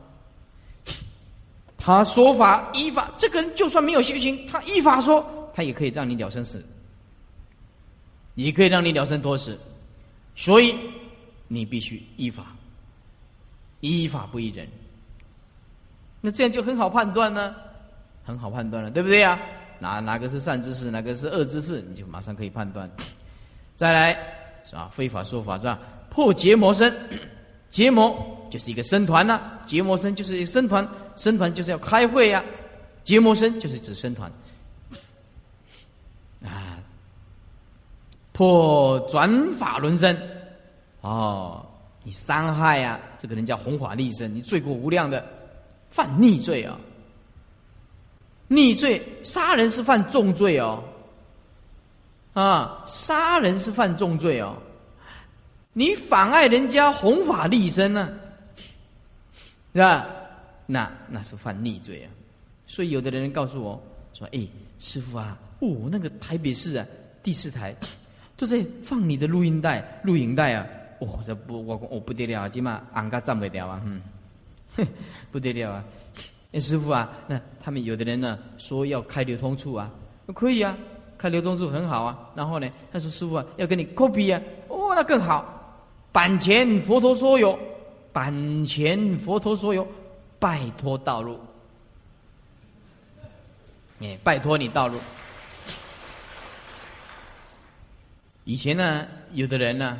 [1.77, 6.63] 他说法依法，这个人就算没有修行，他依法说，他也可以让你了生死，
[8.35, 9.57] 也可以让你了生多死，
[10.35, 10.75] 所以
[11.47, 12.55] 你必须依法，
[13.79, 14.67] 依法不依人，
[16.21, 17.55] 那这样就很好判断呢。
[18.23, 19.39] 很好判断了，对不对呀？
[19.79, 22.87] 哪哪个是善知识，哪个是恶知识，你就马上可以判断。
[23.75, 24.13] 再来
[24.63, 24.87] 是吧？
[24.93, 25.79] 非法说法是吧？
[26.11, 26.95] 破结魔身，
[27.71, 32.43] 结魔就是一个僧团呐，结魔身就是一个僧团，僧团就是要开会呀。
[33.03, 34.31] 结魔身就是指僧团
[36.43, 36.77] 啊。
[38.33, 40.17] 破转法轮身，
[41.01, 41.65] 哦，
[42.03, 45.23] 你伤害呀，这个人叫弘法利身，你罪过无量的，
[45.89, 46.77] 犯逆罪啊。
[48.47, 50.83] 逆罪，杀人是犯重罪哦，
[52.33, 54.55] 啊，杀人是犯重罪哦，
[55.73, 58.09] 你妨碍人家弘法利生呢，
[59.73, 60.07] 是吧？
[60.65, 62.07] 那那是犯逆罪啊。
[62.67, 63.81] 所以有的人告诉我
[64.13, 64.47] 说：“哎，
[64.79, 66.85] 师傅啊，哦，那个台北市啊，
[67.23, 67.75] 第四台
[68.37, 70.65] 都在放你的录音带、录影带啊，
[70.99, 74.01] 哦，这不我我不得了啊，起码俺家站不了啊，嗯，
[75.31, 75.83] 不得了啊。”
[76.53, 79.89] 哎，师傅啊，那他们有的人呢说要开流通处啊，
[80.33, 80.77] 可以啊，
[81.17, 82.29] 开流通处很好啊。
[82.35, 85.60] 然后呢，他说师傅啊，要跟你 copy 啊，哦，那更好，
[86.11, 87.57] 版权佛陀所有，
[88.11, 89.87] 版权佛陀所有，
[90.39, 91.39] 拜托道路，
[94.01, 94.97] 哎，拜托你道路。
[98.43, 99.97] 以前呢，有的人呢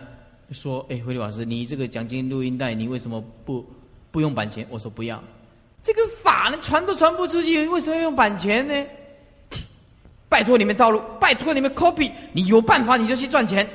[0.51, 3.65] 说，哎，慧律老师，你这个讲经录音带，你为什么不
[4.11, 4.65] 不用版权？
[4.69, 5.23] 我说不要。
[5.81, 8.85] 这个法呢传都传不出去，为什么要用版权呢？
[10.27, 13.67] 拜托你们道路，拜托你们 copy，你有办法你就去赚钱。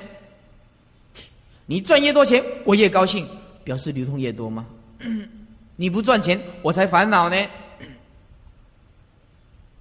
[1.67, 3.29] 你赚越多钱，我越高兴，
[3.65, 4.67] 表示流通越多吗？
[5.77, 7.37] 你不赚钱，我才烦恼呢。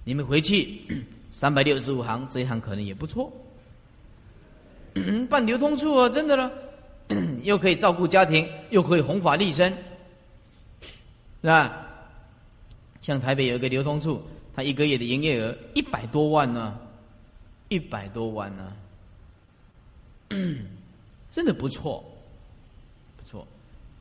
[0.04, 0.80] 你们回去
[1.32, 3.32] 三百六十五行这一行可能也不错，
[5.30, 6.50] 办流通处啊，真的了，
[7.42, 9.72] 又可以照顾家庭，又可以弘法利生，
[11.42, 11.86] 是吧？
[13.00, 14.22] 像台北有一个流通处，
[14.54, 16.76] 他一个月的营业额一百多万呢，
[17.68, 18.72] 一百多万呢，
[21.36, 22.02] 真的不错，
[23.18, 23.46] 不错，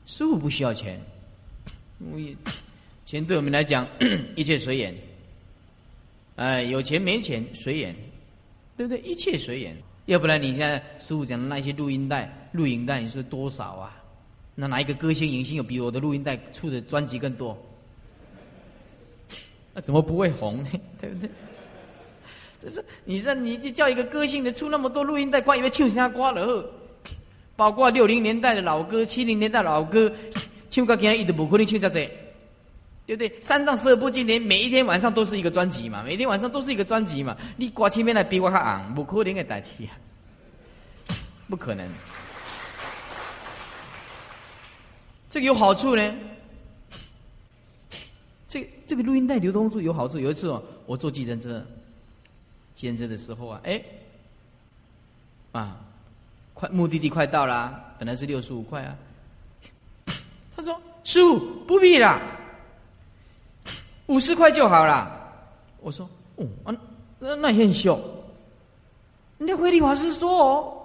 [0.06, 0.98] 师傅不需要钱，
[2.00, 2.38] 因为
[3.06, 3.86] 钱对我们来讲
[4.38, 4.96] 一切随缘。
[6.38, 7.94] 哎，有钱没钱随缘，
[8.78, 9.02] 对不对？
[9.02, 9.76] 一切随缘。
[10.06, 14.02] 要不然你现在师傅讲的那些录音带、录影带，你说多少啊？
[14.56, 17.58] 那哪一个歌星、影星有比我的录音带出的专辑更多？
[19.74, 20.70] 那怎么不会红呢？
[21.02, 21.30] 对不对？
[22.62, 26.72] 这是你这你去叫一个歌星的出那么多录音带，光以为唱啥歌了？
[27.56, 30.12] 包括六零年代的老歌、七零年代老歌，
[30.70, 32.10] 唱歌竟然一直不可能唱在这。
[33.08, 33.32] 对不对？
[33.40, 37.38] 三藏十二部经典，每一天晚上都是一个专辑嘛，每天晚上都是一个专辑嘛。
[37.56, 39.94] 你挂前面来比我较昂，不可能的代志啊，
[41.48, 41.88] 不可能。
[45.30, 46.16] 这个有好处呢。
[48.48, 50.18] 这这个录音带流通处有好处。
[50.18, 51.64] 有一次哦，我坐计程车，
[52.74, 53.80] 计程车的时候啊，哎，
[55.52, 55.78] 啊，
[56.66, 58.96] 快目的地快到了，本来是六十五块啊。
[60.56, 62.22] 他说：“师傅不必了。”
[64.08, 65.12] 五十块就好了，
[65.82, 66.76] 我说，哦，啊，
[67.20, 68.00] 那那很小。
[69.38, 70.78] 人家慧理法师说哦，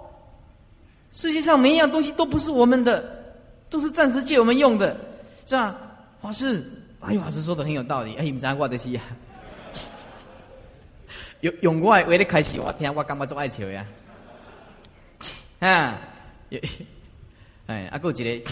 [1.13, 3.03] 世界上每一样东西都不是我们的，
[3.69, 4.95] 都是暂时借我们用的，
[5.45, 5.75] 是吧？
[6.21, 6.63] 法师，
[6.99, 8.15] 慧理法师说的很有道理。
[8.15, 9.03] 哎，你们我的是啊，
[11.41, 13.85] 用用我为了开始，我听我感觉做爱笑呀？
[14.00, 14.00] 啊，
[15.61, 15.97] 哈
[17.67, 18.51] 哎，啊，过一个，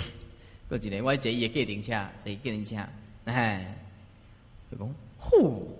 [0.70, 2.78] 过一个，我坐伊个计程车，坐计程车，
[3.26, 3.76] 哎。
[4.72, 4.88] 就讲，
[5.18, 5.76] 呼，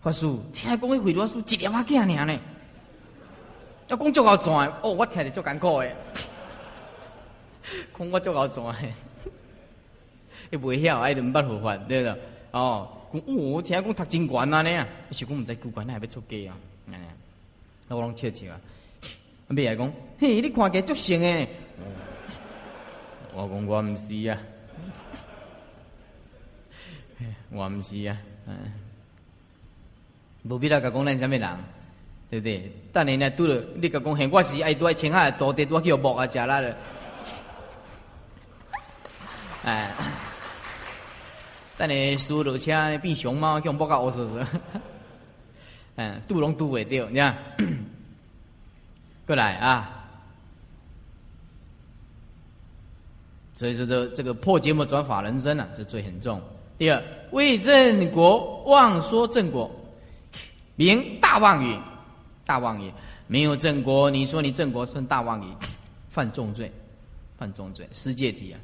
[0.00, 0.20] 法师，
[0.52, 2.38] 听讲迄回法师一条仔囝尔呢，
[3.88, 5.96] 要讲足够赚，哦，我听着足艰苦诶，
[7.98, 8.94] 讲我足够赚诶，
[10.52, 12.16] 伊袂晓，爱就毋捌佛法，对了，
[12.52, 16.54] 哦，讲我听讲读真悬啊呢，是讲毋知古悬还要出家啊，
[17.88, 18.60] 那我拢笑笑啊，
[19.56, 21.48] 尾来讲，嘿，你看起来足像诶，
[23.34, 24.38] 我讲我毋是啊。
[27.50, 28.56] 我唔是啊，嗯，
[30.44, 31.58] 无必要甲讲咱什么人，
[32.30, 32.72] 对不对？
[32.92, 36.60] 等你呢拄了，你甲讲，嘿，我是爱拄爱青海多地拄去木啊食啦。
[36.60, 36.76] 了，
[39.64, 39.90] 哎，
[41.76, 44.46] 等你输落车变熊猫，叫木甲乌说说，
[45.96, 47.36] 嗯，拄拢拄袂着，你看，
[49.30, 50.08] 过来啊。
[53.54, 56.42] 所以说，这这个破节目转法人生啊，这罪很重。
[56.76, 57.00] 第二，
[57.30, 59.70] 为正国妄说正果，
[60.74, 61.78] 名大妄语，
[62.44, 62.92] 大妄语
[63.28, 65.52] 没有正果，你说你正果算大妄语，
[66.08, 66.72] 犯重罪，
[67.38, 68.58] 犯重罪，失戒体啊。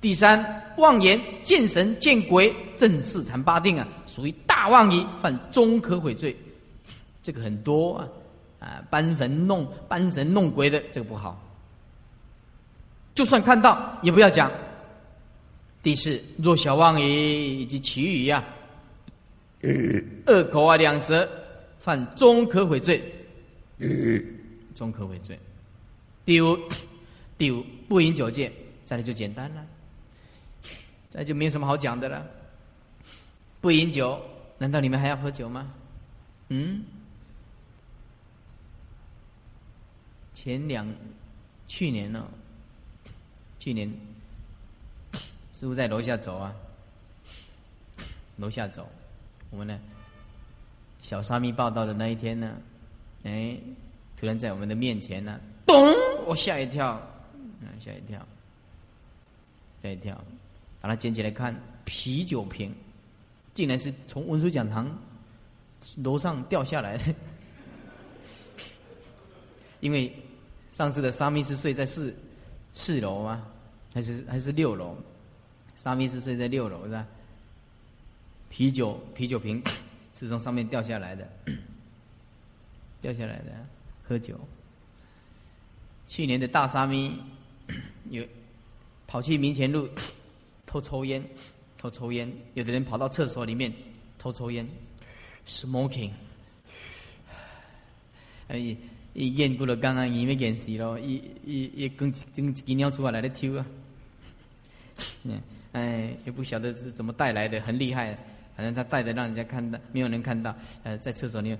[0.00, 6.36] 第三，妄言见神见鬼，正四禅八定啊，属于大妄语，犯中可悔罪，
[7.22, 8.08] 这个很多啊，
[8.60, 11.40] 啊，搬坟弄搬神弄鬼的，这个不好，
[13.14, 14.50] 就算看到也不要讲。
[15.82, 18.44] 第四，若小妄语以及其余呀，
[20.26, 21.28] 二口啊，两舌，
[21.78, 23.00] 犯中可悔罪，
[24.74, 25.38] 中可悔罪。
[26.24, 26.58] 第五，
[27.38, 28.52] 第五不饮酒戒，
[28.84, 29.64] 再来就简单了，
[31.08, 32.26] 再就没有什么好讲的了。
[33.60, 34.20] 不饮酒，
[34.58, 35.72] 难道你们还要喝酒吗？
[36.48, 36.84] 嗯？
[40.40, 40.86] 前两，
[41.66, 42.24] 去年呢？
[43.58, 43.92] 去年。
[45.52, 46.54] 师傅在楼下走啊，
[48.36, 48.88] 楼下走，
[49.50, 49.76] 我们呢？
[51.02, 52.56] 小沙弥报道的那一天呢？
[53.24, 53.58] 哎，
[54.16, 55.76] 突然在我们的面前呢，咚！
[56.24, 57.02] 我吓一跳，啊，
[57.80, 58.24] 吓一跳，
[59.82, 60.24] 吓一跳，
[60.80, 61.52] 把它捡起来看，
[61.84, 62.72] 啤酒瓶，
[63.54, 64.88] 竟然是从文殊讲堂
[65.96, 67.12] 楼上掉下来的，
[69.80, 70.14] 因为
[70.78, 72.14] 上次的沙弥是睡在四
[72.72, 73.44] 四楼吗？
[73.92, 74.96] 还是还是六楼？
[75.74, 77.04] 沙弥是睡在六楼是吧？
[78.48, 79.60] 啤酒啤酒瓶
[80.14, 81.28] 是从上面掉下来的，
[83.02, 83.46] 掉下来的
[84.06, 84.38] 喝酒。
[86.06, 87.20] 去年的大沙弥
[88.10, 88.24] 有
[89.08, 89.88] 跑去民前路
[90.64, 91.20] 偷抽烟，
[91.76, 92.32] 偷抽烟。
[92.54, 93.72] 有的人跑到厕所里面
[94.16, 94.64] 偷抽烟
[95.44, 96.12] ，smoking。
[98.46, 98.76] 哎，
[99.18, 103.66] 一烟过了刚刚伊要演死咯，一一一根根几鸟出来来咧抽啊，
[105.24, 105.42] 嗯。
[105.72, 108.16] 哎，也不晓得是怎么带来的，很厉害，
[108.56, 110.56] 反正他带的让人家看到，没有人看到。
[110.82, 111.58] 呃，在厕所里面，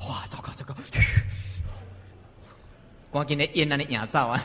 [0.00, 0.76] 哇，糟糕糟糕，
[3.10, 4.42] 光给那烟那里眼罩啊！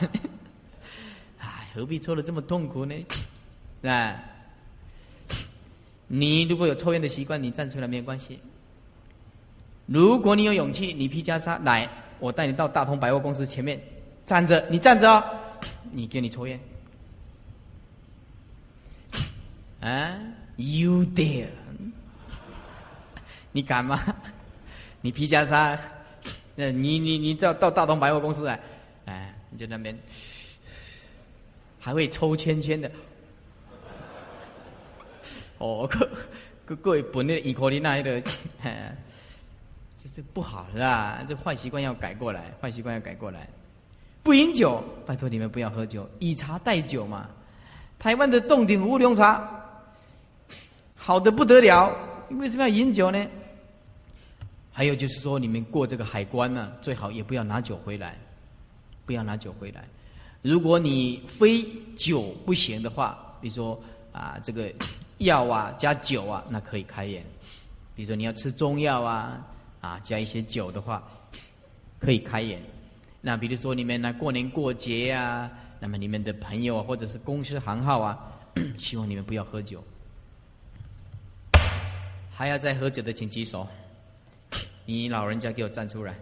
[1.38, 2.94] 哎，何必抽的这么痛苦呢？
[3.82, 4.24] 啊，
[6.06, 8.40] 你如果有抽烟的习惯，你站出来没有关系。
[9.86, 13.80] 如果你有勇气，你披袈裟来，我带你到大同百货公司前面
[14.24, 15.24] 站着，你站着哦，
[15.90, 16.58] 你给你抽烟。
[19.80, 20.16] 啊
[20.56, 21.48] ，You dare？
[23.52, 24.00] 你敢吗？
[25.00, 25.76] 你披袈裟，
[26.54, 28.60] 那你你你到到大同百货公司来，
[29.06, 29.98] 哎，你就那边
[31.80, 32.90] 还会抽圈圈的。
[35.58, 36.08] 哦，各
[36.64, 38.22] 各各位本那伊可里那一个
[40.08, 41.24] 个，这不好是吧？
[41.26, 43.48] 这坏习惯要改过来，坏习惯要改过来。
[44.22, 47.28] 不饮酒，拜托你们不要喝酒，以茶代酒嘛。
[47.98, 49.48] 台湾的洞顶乌龙茶。
[50.94, 51.92] 好的不得了，
[52.30, 53.26] 为什么要饮酒呢？
[54.72, 58.16] 还有就是说，你们过这个海关呢，最好也不要拿酒回来，
[59.04, 59.84] 不要拿酒回来。
[60.42, 63.80] 如果你非酒不行的话，比如说
[64.12, 64.72] 啊，这个
[65.18, 67.24] 药啊加酒啊，那可以开眼。
[67.96, 69.44] 比如说你要吃中药啊，
[69.82, 71.06] 啊加一些酒的话，
[71.98, 72.62] 可以开眼。
[73.20, 78.18] 那比如说你们呢过年过节呀，那么你们的朋友啊，或者是公司行号啊，
[78.78, 79.84] 希望你们不要喝酒。
[82.34, 83.68] 还要再喝酒的，请举手。
[84.86, 86.18] 你老人家给我站出来。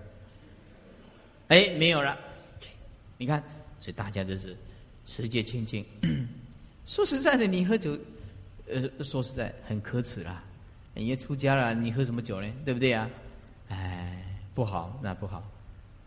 [1.49, 2.19] 哎，没有了。
[3.17, 3.43] 你看，
[3.79, 4.57] 所以大家都是
[5.05, 5.85] 持戒清净。
[6.85, 7.97] 说实在的，你喝酒，
[8.69, 10.43] 呃，说实在很可耻啦。
[10.95, 12.53] 你也出家了，你喝什么酒呢？
[12.65, 13.09] 对不对啊？
[13.71, 14.23] 哎，
[14.55, 15.43] 不好，那不好。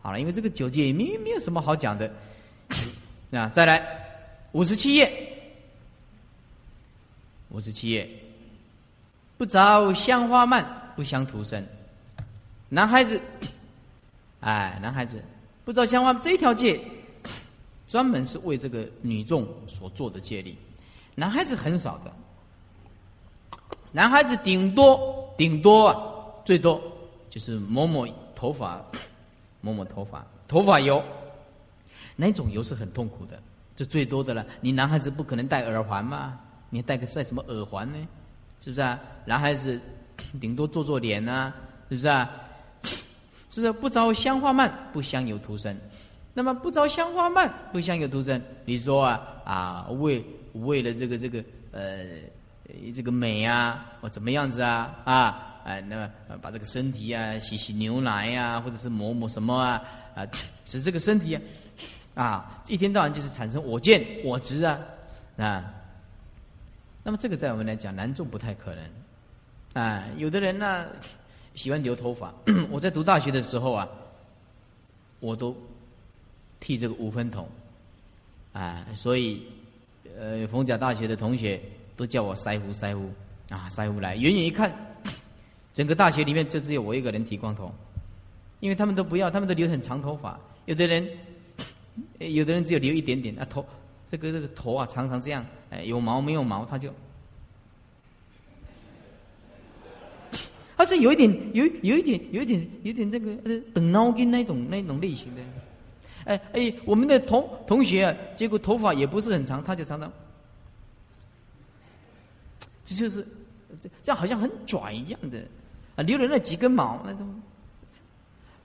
[0.01, 2.11] 好了，因为这个九戒也没没有什么好讲的。
[3.31, 3.81] 那再来
[4.51, 5.11] 五十七页，
[7.49, 8.07] 五十七页。
[9.37, 10.63] 不着香花蔓，
[10.95, 11.65] 不香徒生。
[12.69, 13.19] 男孩子，
[14.41, 15.21] 哎，男孩子
[15.65, 16.79] 不着香花这一条戒，
[17.87, 20.55] 专门是为这个女众所做的戒律。
[21.15, 22.13] 男孩子很少的，
[23.91, 25.97] 男孩子顶多顶多啊，
[26.45, 26.81] 最多
[27.33, 28.79] 就是抹抹头发，
[29.59, 31.03] 抹抹头发，头发油，
[32.15, 33.39] 那种油是很痛苦的，
[33.75, 34.45] 这最多的了。
[34.61, 36.39] 你男孩子不可能戴耳环嘛？
[36.69, 37.97] 你戴个戴什么耳环呢？
[38.61, 38.99] 是不是啊？
[39.25, 39.81] 男孩子
[40.39, 41.51] 顶多做做脸啊，
[41.89, 42.29] 是不是啊？
[43.49, 45.75] 是不是不着香花蔓，不香油涂身。
[46.35, 48.39] 那么不着香花蔓，不香油涂身。
[48.65, 50.23] 你说啊啊，为
[50.53, 52.05] 为了这个这个呃
[52.93, 56.09] 这个美啊，或怎么样子啊啊哎，那么
[56.41, 59.81] 把这个身体啊洗洗牛奶呀，或者是抹抹什么啊
[60.15, 60.27] 啊，
[60.65, 61.41] 使这个身体啊
[62.15, 64.79] 啊一天到晚就是产生我见我执啊
[65.37, 65.73] 啊。
[67.03, 70.85] 那么这个在我们来讲，难做不太可能，啊，有的人呢
[71.55, 72.33] 喜欢留头发。
[72.71, 73.87] 我在读大学的时候啊，
[75.19, 75.55] 我都
[76.59, 77.45] 剃这个五分头，
[78.53, 79.45] 啊，所以
[80.17, 81.59] 呃，逢甲大学的同学
[81.97, 83.11] 都叫我腮胡腮胡
[83.53, 84.15] 啊，腮胡来。
[84.15, 84.73] 远远一看，
[85.73, 87.73] 整个大学里面就只有我一个人剃光头，
[88.59, 90.39] 因为他们都不要，他们都留很长头发。
[90.65, 91.09] 有的人，
[92.19, 93.65] 有的人只有留一点点啊头。
[94.11, 96.93] 这个这个头啊，常常这样，哎，有毛没有毛，他就，
[100.77, 105.41] 他是有一点，有有一点，有一点，有点这个呃等脑筋那种那种类型的，
[106.25, 110.13] 哎哎，我们的同同学啊，结果头发也不是很长，他就常常，
[112.85, 113.27] 这就是
[113.79, 115.43] 这这样好像很拽一样的，
[115.95, 117.25] 啊，留了那几根毛那都，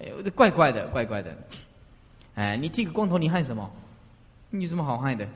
[0.00, 1.36] 哎呦，这怪怪的，怪怪的，
[2.34, 3.70] 哎，你剃个光头，你害什么？
[4.50, 5.28] 你有什么好害的，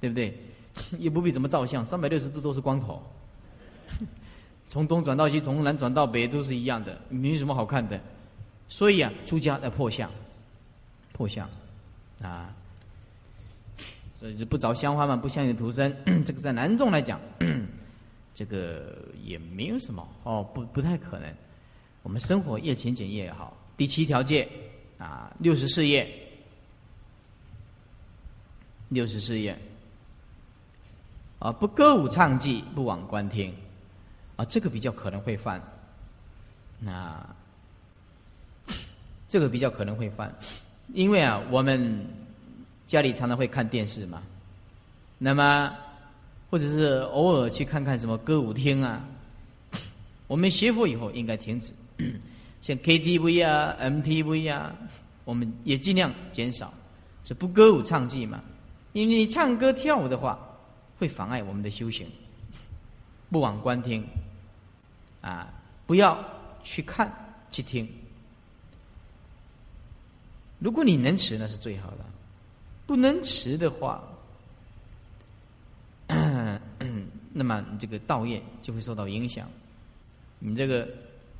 [0.00, 0.36] 对不对？
[0.98, 3.02] 也不必怎么照相，三百六十度都是光头，
[4.68, 8.00] 从东转到西，从南转到北都是一样的，没什么好看的。
[8.68, 10.10] 所以啊，出家要破相，
[11.12, 11.48] 破相
[12.22, 12.52] 啊，
[14.18, 15.96] 所以是不着香花嘛，不香油涂身。
[16.24, 17.20] 这个在南众来讲，
[18.38, 21.34] 这个也没有什么哦，不不太可能。
[22.04, 23.52] 我们生活越勤俭越好。
[23.76, 24.48] 第七条戒
[24.96, 26.08] 啊，六十四页。
[28.90, 29.58] 六十四页，
[31.40, 33.52] 啊，不歌舞唱伎，不往观听，
[34.36, 35.60] 啊，这个比较可能会犯，
[36.78, 37.26] 那
[39.28, 40.34] 这个比较可能会犯，
[40.94, 42.02] 因为啊，我们
[42.86, 44.22] 家里常常会看电视嘛，
[45.18, 45.76] 那么
[46.50, 49.04] 或者是偶尔去看看什么歌舞厅啊，
[50.26, 51.72] 我们学佛以后应该停止，
[52.62, 54.74] 像 KTV 啊、MTV 啊，
[55.24, 56.72] 我们也尽量减少，
[57.24, 58.42] 是不歌舞唱伎嘛。
[58.94, 60.38] 因为你唱歌跳舞的话，
[60.98, 62.06] 会妨碍我们的修行。
[63.30, 64.02] 不往观听，
[65.20, 65.52] 啊，
[65.86, 66.18] 不要
[66.64, 67.12] 去看
[67.50, 67.86] 去听。
[70.58, 72.04] 如果你能持，那是最好的；
[72.86, 74.02] 不能持的话，
[77.32, 79.48] 那么你这个道业就会受到影响。
[80.38, 80.88] 你这个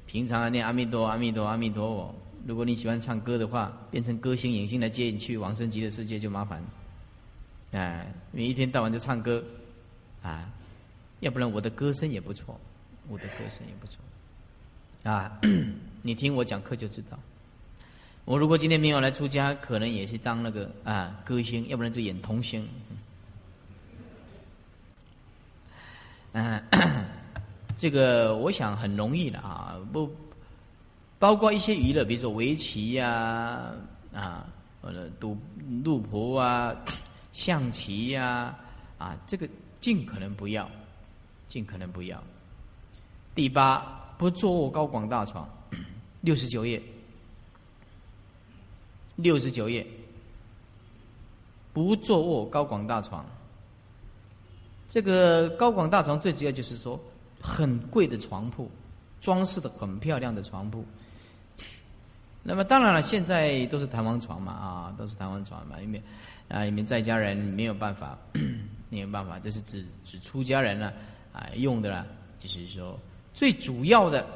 [0.06, 2.14] 平常啊念阿弥陀阿弥陀阿弥陀佛，
[2.46, 6.62] 如果你喜欢唱歌的话，变成歌星影星来接你去往生极乐世界就麻烦。
[7.72, 9.44] 哎，你一天到晚就唱歌，
[10.22, 10.50] 啊，
[11.20, 12.58] 要不然我的歌声也不错，
[13.08, 14.00] 我的歌声也不错，
[15.10, 15.38] 啊，
[16.02, 17.18] 你听我讲课就知道。
[18.24, 22.66] 我如果今天没有来出家，可能也是当那个啊歌星，要不然就演童星。
[26.32, 26.62] 嗯，
[27.76, 30.10] 这个我想很容易的啊，不
[31.18, 33.72] 包括一些娱乐，比如说围棋呀
[34.12, 34.46] 啊，
[34.80, 35.36] 或者赌
[35.82, 36.74] 赌婆啊、
[37.32, 38.54] 象棋呀
[38.98, 39.48] 啊，这个
[39.80, 40.68] 尽可能不要，
[41.48, 42.22] 尽可能不要。
[43.34, 43.78] 第八，
[44.18, 45.48] 不坐卧高广大床，
[46.20, 46.82] 六十九页。
[49.16, 49.84] 六十九页，
[51.72, 53.26] 不坐卧高广大床。
[54.88, 56.98] 这个高广大床最主要就是说，
[57.40, 58.70] 很贵的床铺，
[59.20, 60.84] 装饰的很漂亮的床铺。
[62.42, 66.02] 那么当然了，现在都是弹簧床嘛，啊，都是弹簧床嘛，因为
[66.48, 68.18] 啊，你们在家人没有办法，
[68.88, 70.92] 没有办法，这是指指出家人呢
[71.32, 72.06] 啊用的啦，
[72.40, 72.98] 就是说
[73.34, 74.26] 最主要的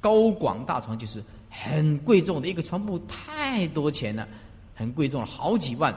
[0.00, 1.22] 高广大床就是。
[1.56, 4.26] 很贵重的一个床铺，太多钱了，
[4.74, 5.94] 很贵重了，好几万，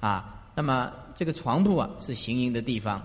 [0.00, 3.02] 啊，那么这个床铺啊是行营的地方，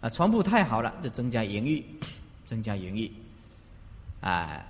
[0.00, 1.84] 啊，床铺太好了，就增加淫欲，
[2.44, 3.10] 增加淫欲，
[4.20, 4.66] 哎，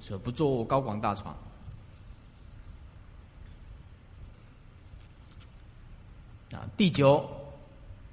[0.00, 1.36] 所以不坐高广大床。
[6.52, 7.28] 啊，第九，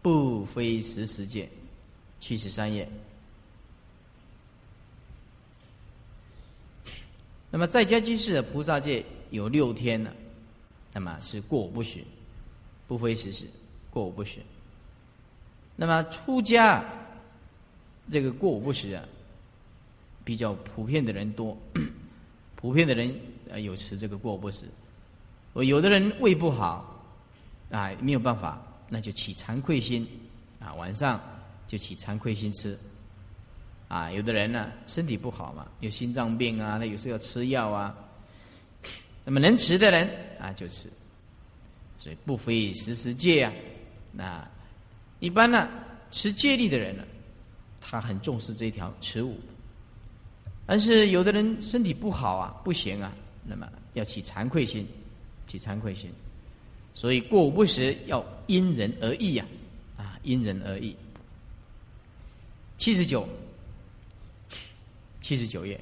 [0.02, 1.50] 不非时时界，
[2.20, 2.86] 七十三页。
[7.50, 10.12] 那么在家居士的菩萨戒有六天呢，
[10.92, 12.04] 那么是过午不食，
[12.88, 13.46] 不非时时
[13.90, 14.40] 过午不食。
[15.76, 16.84] 那么出家
[18.12, 19.04] 这个过午不食啊，
[20.24, 21.58] 比较普遍的人多，
[22.56, 23.14] 普遍的人
[23.52, 24.66] 啊有吃这个过午不食。
[25.54, 27.04] 我有的人胃不好
[27.72, 30.08] 啊，没有办法，那就起惭愧心
[30.60, 31.22] 啊，晚上
[31.68, 32.78] 就起惭愧心吃。
[33.88, 37.96] 啊，有的人呢身体不好嘛，有心脏病啊，他有时候要吃药啊。
[39.24, 40.10] 那么能吃的人
[40.40, 40.88] 啊就吃，
[41.98, 43.54] 所以不非时时戒啊。
[44.12, 44.48] 那
[45.20, 45.70] 一般呢
[46.12, 47.04] 持戒律的人呢，
[47.82, 49.38] 他很重视这一条持五。
[50.66, 54.88] 但是有的人身体不好啊，不行啊，那么要起惭愧心，
[55.48, 56.12] 起惭愧心。
[56.94, 59.46] 所以过午不食要因人而异呀，
[59.98, 60.96] 啊，因人而异。
[62.78, 63.28] 七十九。
[65.22, 65.82] 七十九页，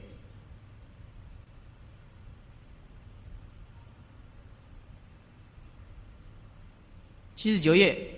[7.44, 8.10] 七十九页，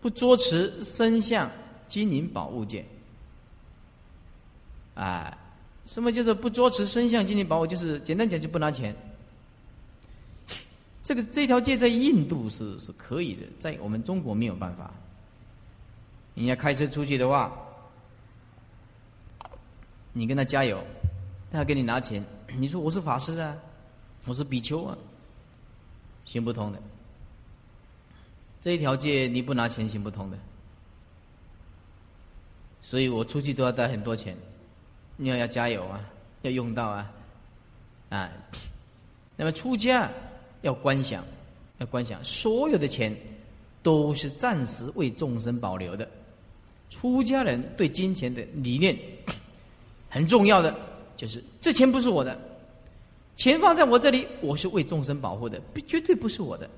[0.00, 1.50] 不捉持身相
[1.88, 2.86] 金银宝物件。
[4.94, 5.36] 啊，
[5.86, 7.66] 什么叫做不捉持身相金银宝物？
[7.66, 8.94] 就是简单讲，就不拿钱。
[11.02, 14.88] 这个这条戒在印度是是可以的，在我们中国没有办法。
[16.34, 17.52] 你要开车出去的话。
[20.12, 20.80] 你跟他加油，
[21.50, 22.24] 他给你拿钱。
[22.56, 23.56] 你说我是法师啊，
[24.26, 24.96] 我是比丘啊，
[26.24, 26.80] 行不通的。
[28.60, 30.38] 这一条戒你不拿钱行不通的。
[32.80, 34.36] 所以我出去都要带很多钱，
[35.16, 36.00] 你要要加油啊，
[36.42, 37.12] 要用到啊，
[38.08, 38.30] 啊。
[39.36, 40.10] 那么出家
[40.62, 41.24] 要观想，
[41.78, 43.16] 要观想，所有的钱
[43.82, 46.08] 都是暂时为众生保留的。
[46.90, 48.98] 出家人对金钱的理念。
[50.08, 50.74] 很重要的
[51.16, 52.36] 就是，这钱不是我的，
[53.36, 56.68] 钱放在我这里，我是为众生保护的，不绝对不是我的。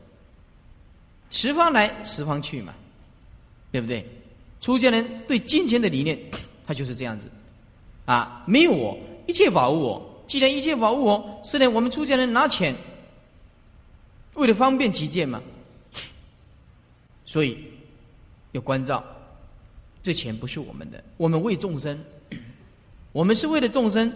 [1.32, 2.72] 十方来，十方去嘛，
[3.72, 4.06] 对不对？
[4.60, 6.16] 出家人对金钱的理念，
[6.64, 7.28] 他就是这样子，
[8.04, 8.96] 啊，没有我，
[9.26, 10.24] 一切法无我。
[10.28, 12.76] 既然一切法无我，虽然我们出家人拿钱，
[14.34, 15.42] 为了方便起见嘛，
[17.26, 17.64] 所以
[18.52, 19.04] 要关照，
[20.02, 21.98] 这钱不是我们的，我们为众生。
[23.12, 24.10] 我们是为了众生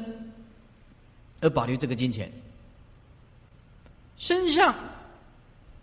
[1.40, 2.30] 而保留这个金钱，
[4.16, 4.74] 身上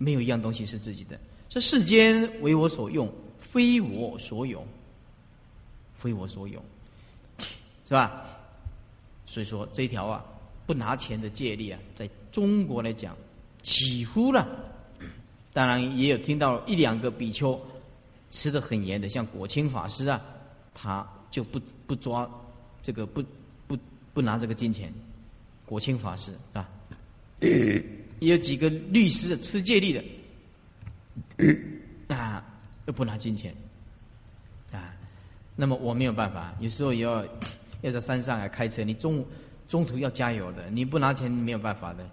[0.03, 1.19] 没有一样东西是自己的。
[1.47, 4.65] 这世间为我所用，非我所有，
[5.93, 6.61] 非我所有，
[7.85, 8.25] 是吧？
[9.25, 10.25] 所以说这一条啊，
[10.65, 13.15] 不拿钱的戒律啊，在中国来讲，
[13.61, 14.47] 几乎了。
[15.53, 17.59] 当然也有听到一两个比丘
[18.31, 20.21] 吃的很严的，像果清法师啊，
[20.73, 21.07] 他。
[21.33, 22.29] 就不不抓
[22.83, 23.23] 这个不
[23.65, 23.75] 不
[24.13, 24.93] 不拿这个金钱，
[25.65, 26.69] 国清法师啊，
[28.23, 30.01] 也有几个律师吃戒律的
[32.15, 32.41] 啊，
[32.85, 33.53] 又不拿金钱
[34.71, 34.95] 啊，
[35.57, 37.25] 那么我没有办法，有时候也要
[37.81, 39.25] 要在山上啊开车，你中
[39.67, 42.09] 中途要加油的，你不拿钱没有办法的，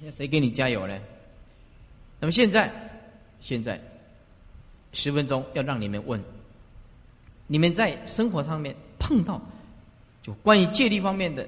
[0.00, 0.96] 那谁给你加油呢？
[2.20, 2.72] 那么现在
[3.40, 3.80] 现在
[4.92, 6.22] 十分钟要让你们问。
[7.48, 9.42] 你们在生活上面碰到，
[10.22, 11.44] 就关于戒律方面的，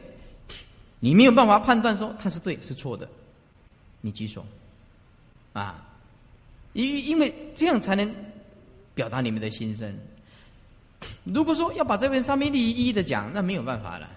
[0.98, 3.08] 你没有办法判断说它是对是错的，
[4.07, 4.47] 你举手，
[5.53, 5.85] 啊，
[6.74, 8.15] 因因为这样才能
[8.95, 9.93] 表达你们的心声。
[11.24, 14.09] 如果说要把这份上面利益一一的讲，那没有办法了，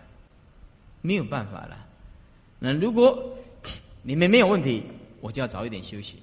[1.01, 1.87] 没有办法了。
[2.59, 3.35] 那如果
[4.03, 4.83] 你们没有问题，
[5.21, 6.21] 我就要早一点休息，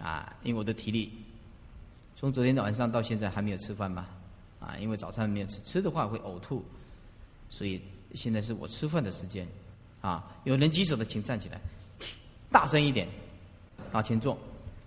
[0.00, 1.12] 啊，因为我的体力
[2.16, 4.06] 从昨天的晚上到现在还没有吃饭嘛。
[4.60, 6.64] 啊，因为早餐没有吃，吃的话会呕吐，
[7.50, 7.82] 所以
[8.14, 9.46] 现在是我吃饭的时间。
[10.00, 11.60] 啊，有人举手的请站起来，
[12.52, 13.08] 大声一点。
[13.90, 14.38] 啊，请坐，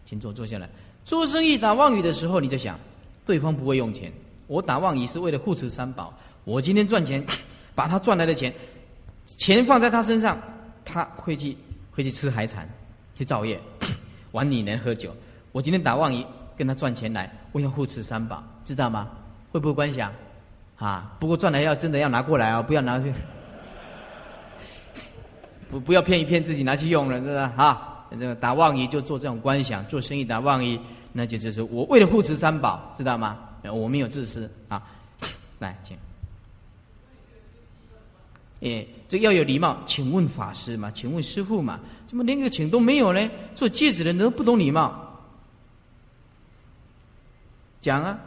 [0.05, 0.69] 请坐，坐下来。
[1.03, 2.79] 做生意打妄语的时候，你就想，
[3.25, 4.11] 对方不会用钱，
[4.47, 6.13] 我打妄语是为了护持三宝。
[6.43, 7.23] 我今天赚钱，
[7.75, 8.53] 把他赚来的钱，
[9.25, 10.39] 钱放在他身上，
[10.83, 11.55] 他会去
[11.91, 12.67] 会去吃海产，
[13.17, 13.59] 去造业，
[14.31, 15.13] 玩你能喝酒。
[15.51, 16.25] 我今天打妄语
[16.57, 19.09] 跟他赚钱来，我要护持三宝，知道吗？
[19.51, 20.11] 会不会关想？
[20.77, 23.13] 啊，不过赚来要真的要拿过来啊，不要拿去，
[25.69, 27.91] 不不要骗一骗自己拿去用了，是不是啊？
[28.11, 30.79] 这个打妄语就做这种观想，做生意打妄语，
[31.11, 33.37] 那就就是我为了护持三宝，知道吗？
[33.63, 34.81] 我没有自私啊。
[35.59, 35.97] 来，请。
[38.61, 40.89] 哎，这要有礼貌，请问法师嘛？
[40.91, 41.79] 请问师傅嘛？
[42.07, 43.29] 怎么连个请都没有呢？
[43.53, 45.19] 做戒指的人都不懂礼貌。
[47.81, 48.17] 讲啊。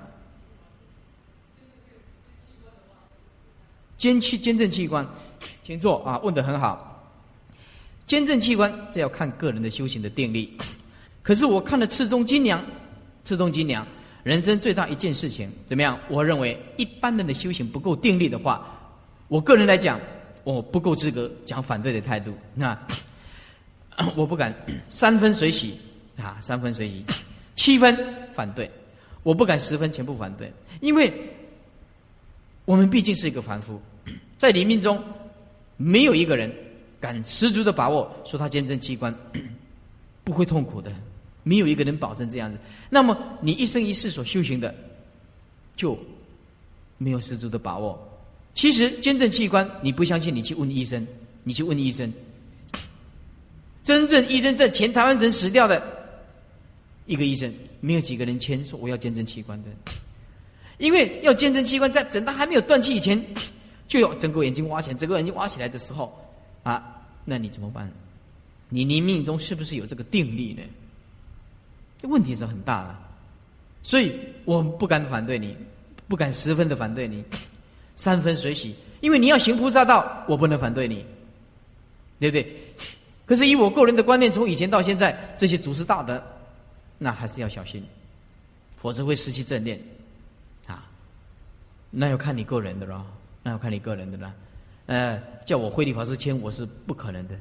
[3.96, 5.04] 监器监正器官，
[5.64, 6.18] 请坐啊！
[6.18, 6.87] 问的很好。
[8.08, 10.56] 监正器官这要看个人的修行的定力。
[11.22, 12.60] 可是我看了赤中金娘，
[13.22, 13.86] 赤中金娘，
[14.24, 15.96] 人生最大一件事情怎么样？
[16.08, 18.66] 我认为一般人的修行不够定力的话，
[19.28, 20.00] 我个人来讲，
[20.42, 22.34] 我不够资格讲反对的态度。
[22.54, 22.76] 那
[24.16, 24.52] 我不敢
[24.90, 25.78] 三分水洗
[26.16, 27.04] 啊，三分水洗，
[27.54, 27.96] 七分
[28.32, 28.68] 反对，
[29.22, 31.12] 我不敢十分全部反对，因为。
[32.64, 33.80] 我们毕竟是一个凡夫，
[34.36, 35.02] 在临命中，
[35.78, 36.54] 没有一个人
[37.00, 39.14] 敢十足的把握说他捐赠器官
[40.24, 40.92] 不会痛苦的，
[41.42, 42.58] 没有一个人保证这样子。
[42.90, 44.74] 那么你一生一世所修行的，
[45.76, 45.98] 就
[46.98, 47.98] 没有十足的把握。
[48.54, 51.06] 其实捐赠器官，你不相信，你去问医生，
[51.44, 52.12] 你去问医生。
[53.84, 55.82] 真正医生在前台湾省死掉的
[57.06, 59.68] 一个医生，没有几个人签说我要捐赠器官的。
[60.78, 63.24] 因为要见证器官，在诊断还没有断气以前，
[63.86, 64.96] 就要整个眼睛挖起来。
[64.96, 66.12] 整个眼睛挖起来的时候，
[66.68, 67.90] 啊，那你怎么办？
[68.68, 70.62] 你你命中是不是有这个定力呢？
[72.02, 72.94] 这问题是很大的，
[73.82, 75.56] 所以我不敢反对你，
[76.06, 77.24] 不敢十分的反对你，
[77.96, 78.76] 三分随喜。
[79.00, 81.06] 因为你要行菩萨道，我不能反对你，
[82.20, 82.74] 对不对？
[83.24, 86.22] 可是以我个人的观念，从以前到现在，这些祖师大德，
[86.98, 87.82] 那还是要小心，
[88.76, 89.80] 否则会失去正念。
[90.66, 90.84] 啊
[91.90, 93.06] 那要看你个人的了，
[93.42, 94.34] 那要看你个人的了。
[94.88, 97.34] 呃，叫我慧律法师签，我是不可能的。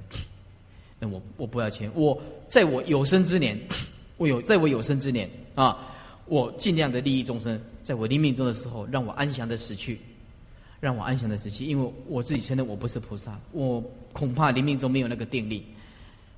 [1.00, 1.90] 那我我不要签。
[1.96, 3.58] 我在我有生之年，
[4.18, 5.80] 我有在我有生之年啊，
[6.26, 7.58] 我尽量的利益众生。
[7.82, 9.98] 在我临命中的时候，让我安详的死去，
[10.82, 11.64] 让我安详的死去。
[11.64, 15.66] 因为我自己承认我不是菩萨，我恐怕临命中没有那个定力。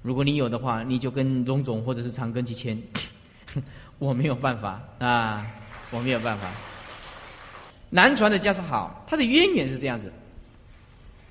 [0.03, 2.79] 如果你有的话，你就跟荣总或者是长庚去签。
[3.97, 5.47] 我没有办法啊，
[5.89, 6.51] 我没有办法。
[7.89, 10.13] 南传的袈裟好，它的渊源是这样子。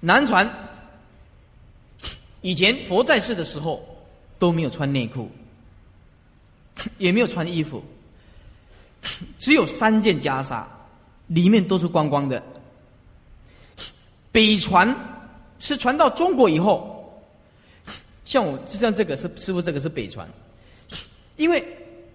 [0.00, 0.48] 南传
[2.40, 3.84] 以前佛在世的时候
[4.38, 5.30] 都没有穿内裤，
[6.98, 7.82] 也没有穿衣服，
[9.38, 10.64] 只有三件袈裟，
[11.26, 12.42] 里面都是光光的。
[14.30, 14.94] 北传
[15.58, 17.22] 是传到中国以后，
[18.24, 20.28] 像我就像这个是师傅，这个是北传，
[21.36, 21.64] 因为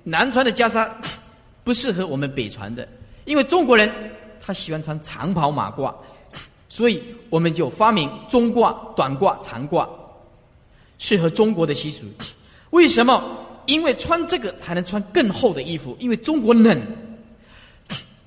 [0.04, 0.90] 南传的袈裟
[1.64, 2.88] 不适合我们北传的，
[3.26, 3.92] 因为中国人。
[4.46, 5.96] 他喜欢穿长袍马褂，
[6.74, 9.88] 所以我们就发明中褂、短褂、长褂，
[10.98, 12.04] 适合中国的习俗。
[12.72, 13.24] 为什么？
[13.68, 15.96] 因为穿这个才能穿更厚的衣服。
[16.00, 16.82] 因为中国冷，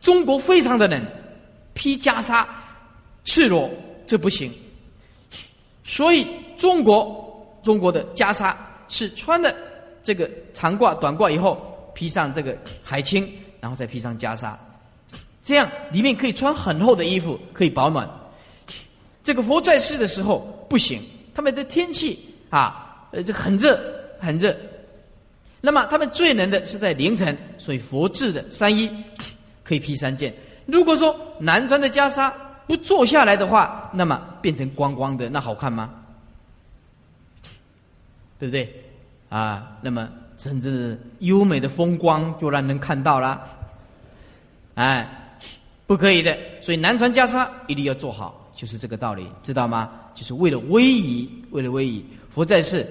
[0.01, 1.05] 中国非常的冷，
[1.75, 2.47] 披袈裟、
[3.25, 3.69] 赤裸
[4.07, 4.53] 这不行。
[5.83, 6.25] 所以
[6.57, 8.55] 中国中国的袈裟
[8.87, 9.53] 是穿的
[10.05, 13.29] 这个长褂、短褂以后，披上这个海青，
[13.59, 14.55] 然后再披上袈裟。
[15.43, 18.09] 这样里面可以穿很厚的衣服，可以保暖。
[19.27, 20.39] 这个佛在世的时候
[20.71, 21.03] 不行，
[21.35, 23.77] 他们的天气啊，呃，这很热，
[24.21, 24.57] 很热。
[25.61, 28.89] 那么他们最能的是在凌晨，所以佛制的三衣
[29.65, 30.33] 可以披三件。
[30.65, 32.33] 如果说南传的袈裟
[32.69, 35.91] 不坐下来的话，那么变成光光的，那好看吗？
[38.39, 38.73] 对不对？
[39.29, 43.43] 啊，那么甚至优美的风光就让人看到了，
[44.77, 45.37] 哎，
[45.85, 46.39] 不可以的。
[46.61, 49.91] 所以南传袈裟一定要做好，就是这个道理，知道吗？
[50.15, 52.05] 就是为了威仪，为了威仪。
[52.31, 52.85] 佛在世，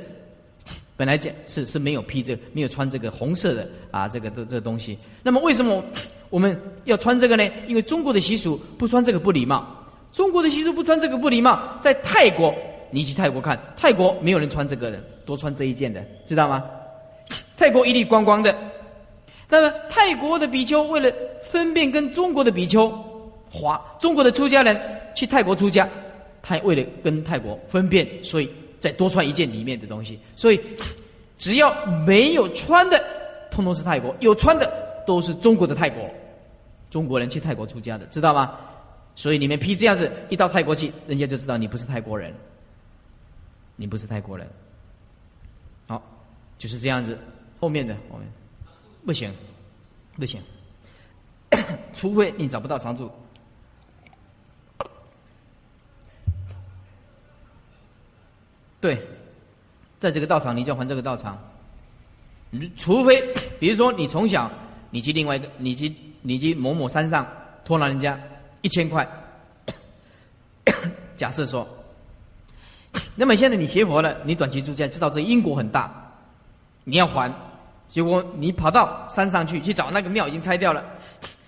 [0.96, 4.98] 本来讲是是没有披这个没有穿这个红色的啊，这个这这东西。
[5.24, 5.84] 那么为什么
[6.30, 7.44] 我们要穿这个呢？
[7.68, 9.68] 因为中国的习俗不穿这个不礼貌。
[10.14, 12.56] 中国的习俗不穿这个不礼貌，在泰国。
[12.92, 16.64] 你去泰国看，泰国没有人穿这个的，多穿这一件的，知道吗？
[17.58, 18.56] 泰国一粒光光的。
[19.50, 21.12] 那么泰国的比丘为了
[21.44, 22.92] 分辨跟中国的比丘，
[23.56, 24.78] 华中国的出家人
[25.16, 25.88] 去泰国出家，
[26.42, 30.20] 他为了跟泰国分辨，所以再多穿一件里面的东西。
[30.36, 30.62] 所以
[31.38, 31.74] 只要
[32.06, 33.02] 没有穿的，
[33.50, 34.70] 通通是泰国；有穿的，
[35.08, 36.10] 都是中国的泰国。
[36.90, 38.58] 中国人去泰国出家的，知道吗？
[39.16, 42.34] 所以你们披这样子一到泰国去，人家就知道你不是泰国人。
[43.78, 44.48] 你不是泰国人，
[45.90, 46.02] 好，
[46.58, 47.18] 就是这样子。
[47.60, 48.26] 后面的我们
[49.06, 49.34] 不行，
[50.18, 50.42] 不行，
[51.94, 53.12] 除非你找不到常住。
[58.86, 59.02] 对，
[60.00, 61.36] 在这个道场，你就要还这个道场。
[62.78, 64.48] 除非，比如说你从小
[64.92, 65.92] 你去另外一个，你去
[66.22, 67.28] 你去某某山上
[67.66, 68.16] 托了人家
[68.62, 69.08] 一千块，
[71.18, 71.68] 假设说。
[73.16, 75.92] 那么现在你学佛了，你短期出家，知道这因果很大，
[76.84, 77.34] 你要还，
[77.90, 80.86] 结果你跑到山上去去找那个庙已经拆掉了，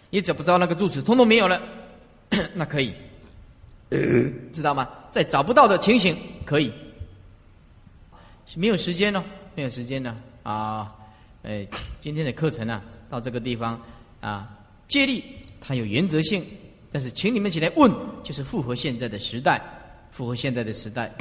[0.10, 1.62] 你找不着那个住持，通通没有了，
[2.56, 2.96] 那可以，
[4.52, 4.90] 知道吗？
[5.12, 6.74] 在找不到的情形可以，
[8.56, 9.24] 没有时间呢，
[9.56, 10.94] 没有时间呢啊！
[11.44, 11.68] 哎，
[12.00, 13.80] 今天的课程呢，到这个地方
[14.22, 14.50] 啊，
[14.88, 15.24] 借力
[15.60, 16.46] 它有原则性，
[16.92, 17.92] 但是请你们起来问，
[18.24, 19.62] 就是符合现在的时代，
[20.12, 21.14] 符合现在的时代。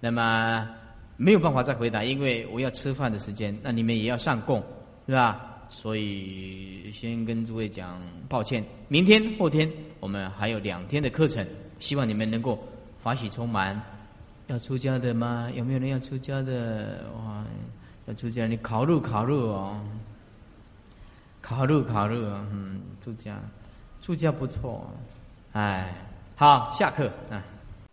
[0.00, 0.68] 那么
[1.16, 4.62] 没有办法再回答，因为我要吃饭的时间，那你们也要上供，
[5.06, 5.48] 是吧？
[5.68, 8.64] 所以先跟诸位讲抱歉。
[8.88, 9.70] 明天、后天
[10.00, 11.46] 我们还有两天的课程，
[11.80, 12.62] 希望你们能够
[13.02, 13.80] 法喜充满。
[14.52, 15.50] 要出家的吗？
[15.54, 17.06] 有没有人要出家的？
[17.16, 17.42] 哇，
[18.04, 19.80] 要出家，你考入考入哦，
[21.40, 22.22] 考入考入，
[22.52, 23.40] 嗯，出家，
[24.02, 24.90] 出家不错，
[25.52, 25.94] 哎，
[26.36, 27.42] 好，下课啊。